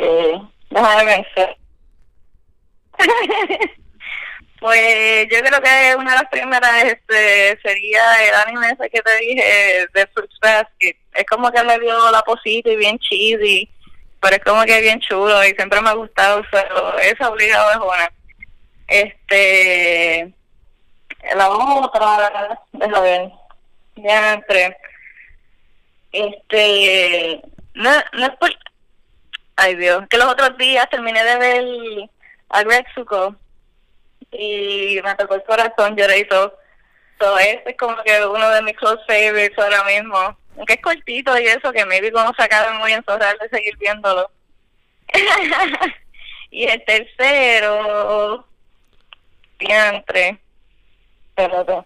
Eh, 0.00 0.40
déjame 0.70 1.04
pensar. 1.04 1.56
pues 4.60 5.28
yo 5.30 5.38
creo 5.40 5.60
que 5.60 5.96
una 5.96 6.12
de 6.12 6.16
las 6.16 6.30
primeras 6.30 6.84
este, 6.84 7.58
sería 7.62 8.28
el 8.28 8.34
anime 8.46 8.70
ese 8.70 8.88
que 8.90 9.02
te 9.02 9.16
dije 9.18 9.86
de 9.92 10.06
Fruits 10.08 10.38
Basket. 10.40 10.96
Es 11.14 11.26
como 11.26 11.50
que 11.50 11.62
le 11.62 11.78
dio 11.80 12.10
la 12.10 12.22
posita 12.22 12.70
y 12.70 12.76
bien 12.76 12.98
cheesy, 12.98 13.68
pero 14.20 14.36
es 14.36 14.44
como 14.44 14.62
que 14.64 14.80
bien 14.80 15.00
chulo 15.00 15.44
y 15.44 15.50
siempre 15.50 15.80
me 15.80 15.90
ha 15.90 15.94
gustado 15.94 16.40
usarlo. 16.40 16.98
Esa 16.98 17.28
obligado 17.28 17.70
es 17.70 17.76
una. 17.76 18.12
Este, 18.88 20.32
la 21.36 21.50
otra, 21.50 22.58
déjame 22.72 23.00
ver, 23.00 23.30
ya 23.96 24.32
entre, 24.32 24.76
este, 26.12 27.42
no, 27.74 27.90
no 28.12 28.26
es 28.26 28.36
por, 28.38 28.50
ay 29.60 29.76
Dios, 29.76 30.04
que 30.08 30.16
los 30.16 30.26
otros 30.26 30.56
días 30.56 30.88
terminé 30.88 31.22
de 31.22 31.36
ver 31.36 32.10
a 32.48 32.62
Greg 32.62 32.86
y 34.32 35.00
me 35.02 35.14
tocó 35.16 35.34
el 35.34 35.44
corazón, 35.44 35.96
lloré 35.96 36.20
y 36.20 36.28
todo. 36.28 36.58
So, 37.18 37.38
este 37.38 37.70
es 37.70 37.76
como 37.76 38.02
que 38.02 38.24
uno 38.24 38.48
de 38.50 38.62
mis 38.62 38.76
close 38.76 39.02
favorites 39.06 39.58
ahora 39.58 39.84
mismo. 39.84 40.36
Aunque 40.56 40.74
es 40.74 40.80
cortito 40.80 41.38
y 41.38 41.46
eso, 41.46 41.72
que 41.72 41.84
maybe 41.84 42.10
como 42.10 42.32
se 42.34 42.42
acabe 42.42 42.78
muy 42.78 42.92
enzorrar 42.92 43.38
de 43.38 43.48
seguir 43.50 43.76
viéndolo. 43.76 44.30
y 46.50 46.64
el 46.64 46.82
tercero, 46.84 48.46
Diantre. 49.58 50.40
Espérate. 51.36 51.84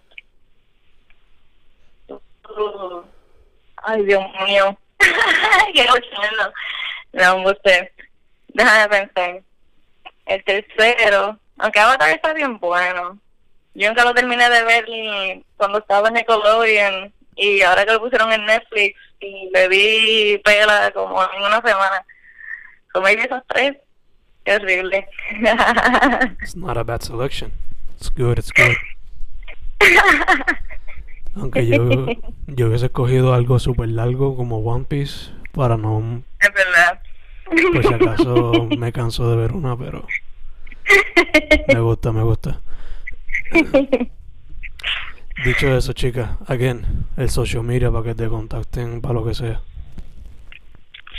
Ay, 3.83 4.05
Dios 4.05 4.25
mío. 4.47 4.79
Qué 5.75 5.87
no. 7.15 7.51
Usted. 7.51 7.89
Déjame 8.49 8.89
pensar. 8.89 9.43
El 10.27 10.45
tercero, 10.45 11.39
aunque 11.59 11.81
Avatar 11.81 12.11
está 12.11 12.33
bien 12.33 12.59
bueno. 12.59 13.19
Yo 13.75 13.89
nunca 13.89 14.05
lo 14.05 14.15
terminé 14.15 14.49
de 14.49 14.65
ver 14.65 14.87
cuando 15.57 15.79
estaba 15.79 16.09
en 16.09 16.15
Nickelodeon 16.15 17.13
y 17.37 17.63
ahora 17.63 17.85
que 17.85 17.93
lo 17.93 18.01
pusieron 18.01 18.33
en 18.33 18.47
Netflix 18.47 18.97
y 19.21 19.51
le 19.53 19.69
vi 19.69 20.39
pela 20.45 20.91
como 20.93 21.23
en 21.23 21.43
una 21.43 21.61
semana. 21.61 22.05
Como 22.93 23.09
esos 23.09 23.43
tres, 23.49 23.77
qué 24.45 24.55
horrible. 24.55 25.09
It's 26.41 26.55
not 26.55 26.77
a 26.77 26.85
bad 26.85 27.03
selection. 27.03 27.53
It's 27.97 28.11
good, 28.11 28.39
it's 28.39 28.53
good. 28.53 28.77
Aunque 31.37 31.67
yo, 31.67 32.07
yo 32.47 32.69
hubiese 32.69 32.87
escogido 32.87 33.35
algo 33.35 33.59
súper 33.59 33.89
largo 33.89 34.37
como 34.37 34.59
One 34.59 34.85
Piece 34.85 35.33
para 35.53 35.77
no... 35.77 36.23
Es 36.41 36.53
verdad. 36.53 36.94
Por 37.73 37.87
si 37.87 37.95
acaso 37.95 38.69
me 38.77 38.93
canso 38.93 39.31
de 39.31 39.37
ver 39.37 39.53
una, 39.53 39.77
pero... 39.77 40.07
Me 41.69 41.81
gusta, 41.81 42.13
me 42.13 42.23
gusta. 42.23 42.61
Dicho 45.45 45.77
eso, 45.77 45.93
chicas, 45.93 46.31
again, 46.47 47.07
el 47.17 47.29
social 47.31 47.63
media 47.63 47.91
para 47.91 48.05
que 48.05 48.15
te 48.15 48.29
contacten 48.29 49.01
para 49.01 49.15
lo 49.15 49.25
que 49.25 49.35
sea. 49.35 49.61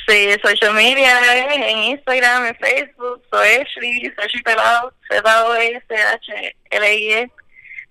Sí, 0.08 0.30
social 0.44 0.74
media, 0.74 1.20
en 1.54 1.78
Instagram, 1.80 2.46
en 2.46 2.56
Facebook, 2.56 3.24
soy 3.32 3.48
Ashley, 3.50 4.14
soy 4.16 4.42
Pelado, 4.44 4.94
Z-O-S-H-L-I-E. 5.10 6.52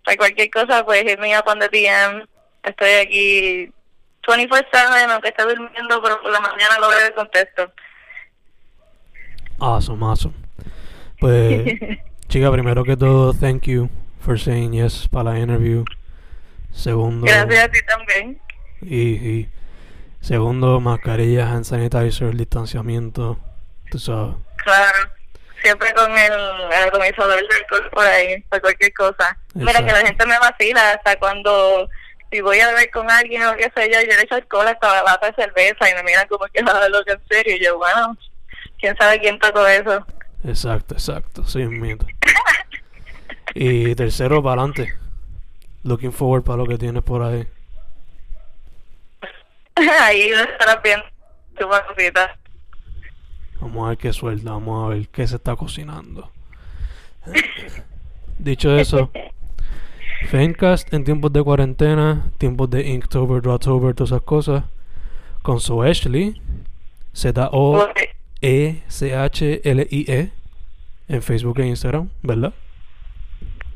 Para 0.05 0.17
cualquier 0.17 0.51
cosa, 0.51 0.85
pues 0.85 1.03
hit 1.03 1.19
me 1.19 1.37
up 1.37 1.45
on 1.47 1.59
the 1.59 1.69
DM. 1.69 2.25
Estoy 2.63 2.91
aquí 2.91 3.73
24-7, 4.27 5.11
aunque 5.11 5.29
esté 5.29 5.43
durmiendo, 5.43 6.01
pero 6.03 6.23
por 6.23 6.31
la 6.31 6.41
mañana 6.41 6.79
lo 6.79 6.89
veo 6.89 7.09
y 7.09 7.13
contesto. 7.13 7.73
Awesome, 9.59 10.03
awesome. 10.05 10.35
Pues, 11.21 11.65
chica, 12.29 12.51
primero 12.51 12.85
que 12.85 12.97
todo, 12.97 13.33
thank 13.33 13.67
you 13.67 13.89
for 14.21 14.39
saying 14.39 14.73
yes 14.73 15.09
para 15.09 15.33
la 15.33 15.39
interview. 15.39 15.85
Segundo. 16.73 17.27
Gracias 17.27 17.65
a 17.65 17.69
ti 17.69 17.79
también. 17.87 18.41
Y, 18.83 19.15
y 19.15 19.49
segundo, 20.21 20.81
mascarillas, 20.81 21.49
hand 21.49 21.65
sanitizer, 21.65 22.35
distanciamiento, 22.35 23.39
tú 23.91 23.99
sabes. 23.99 24.35
Claro, 24.57 24.99
siempre 25.63 25.93
con 25.95 26.11
el 26.11 26.33
atomizador 26.87 27.37
del 27.37 27.47
alcohol 27.51 27.91
por 27.91 28.07
ahí, 28.07 28.41
para 28.49 28.61
cualquier 28.61 28.93
cosa. 28.93 29.37
Mira 29.55 29.85
que 29.85 29.93
la 29.93 30.07
gente 30.07 30.27
me 30.27 30.39
vacila 30.39 30.93
hasta 30.93 31.17
cuando 31.19 31.89
si 32.31 32.41
voy 32.41 32.59
a 32.61 32.69
beber 32.69 32.91
con 32.91 33.11
alguien 33.11 33.45
o 33.45 33.55
qué 33.57 33.71
sé 33.75 33.91
yo, 33.93 34.01
yo 34.01 34.17
le 34.17 34.23
echo 34.23 34.35
alcohol 34.35 34.67
hasta 34.67 34.89
la 34.89 35.03
lata 35.05 35.31
de 35.31 35.35
cerveza 35.35 35.89
y 35.89 35.95
me 35.95 36.03
miran 36.03 36.27
como 36.27 36.47
que 36.47 36.63
nada 36.63 36.89
lo 36.89 37.05
que 37.05 37.13
en 37.13 37.23
serio. 37.29 37.57
Y 37.57 37.65
yo, 37.65 37.79
bueno, 37.79 38.17
quién 38.85 38.97
sabe 38.99 39.19
quién 39.19 39.39
tocó 39.39 39.67
eso. 39.67 40.07
Exacto, 40.45 40.95
exacto, 40.95 41.47
sí, 41.47 41.65
mito. 41.65 42.07
Y 43.55 43.95
tercero, 43.95 44.43
para 44.43 44.61
adelante. 44.61 44.93
Looking 45.85 46.13
forward 46.13 46.45
para 46.45 46.59
lo 46.59 46.67
que 46.67 46.77
tienes 46.77 47.03
por 47.03 47.23
ahí. 47.23 47.47
ahí 50.03 50.29
lo 50.29 50.41
estarás 50.41 50.83
viendo 50.83 51.07
tu 51.59 51.67
cosita. 51.67 52.37
Vamos 53.61 53.87
a 53.87 53.89
ver 53.91 53.99
qué 53.99 54.13
suelta, 54.13 54.51
vamos 54.51 54.85
a 54.85 54.95
ver 54.95 55.09
qué 55.09 55.27
se 55.27 55.37
está 55.37 55.57
cocinando. 55.57 56.31
Dicho 58.39 58.77
eso, 58.77 59.11
Fencast 60.29 60.93
en 60.93 61.05
tiempos 61.05 61.33
de 61.33 61.43
cuarentena, 61.43 62.33
tiempos 62.37 62.69
de 62.69 62.87
Inktober, 62.87 63.41
Drawtober, 63.41 63.95
todas 63.95 64.11
esas 64.11 64.23
cosas, 64.23 64.65
con 65.43 65.61
su 65.61 65.83
Ashley, 65.83 66.43
Z-O-E-C-H-L-I-E, 68.41 70.21
E, 70.21 70.33
en 71.09 71.23
Facebook 71.23 71.61
e 71.61 71.67
Instagram, 71.67 72.11
¿verdad? 72.23 72.53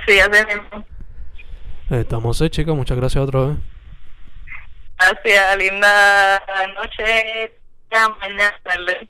Sí, 0.06 0.18
así 0.18 0.46
mismo. 0.46 0.84
Estamos 1.90 2.40
ahí, 2.42 2.50
chicos, 2.50 2.76
muchas 2.76 2.96
gracias 2.96 3.24
otra 3.24 3.40
vez. 3.46 3.56
Gracias, 4.98 5.56
linda 5.58 6.42
noche. 6.74 7.52
Mañana 8.20 8.54
tarde. 8.62 9.08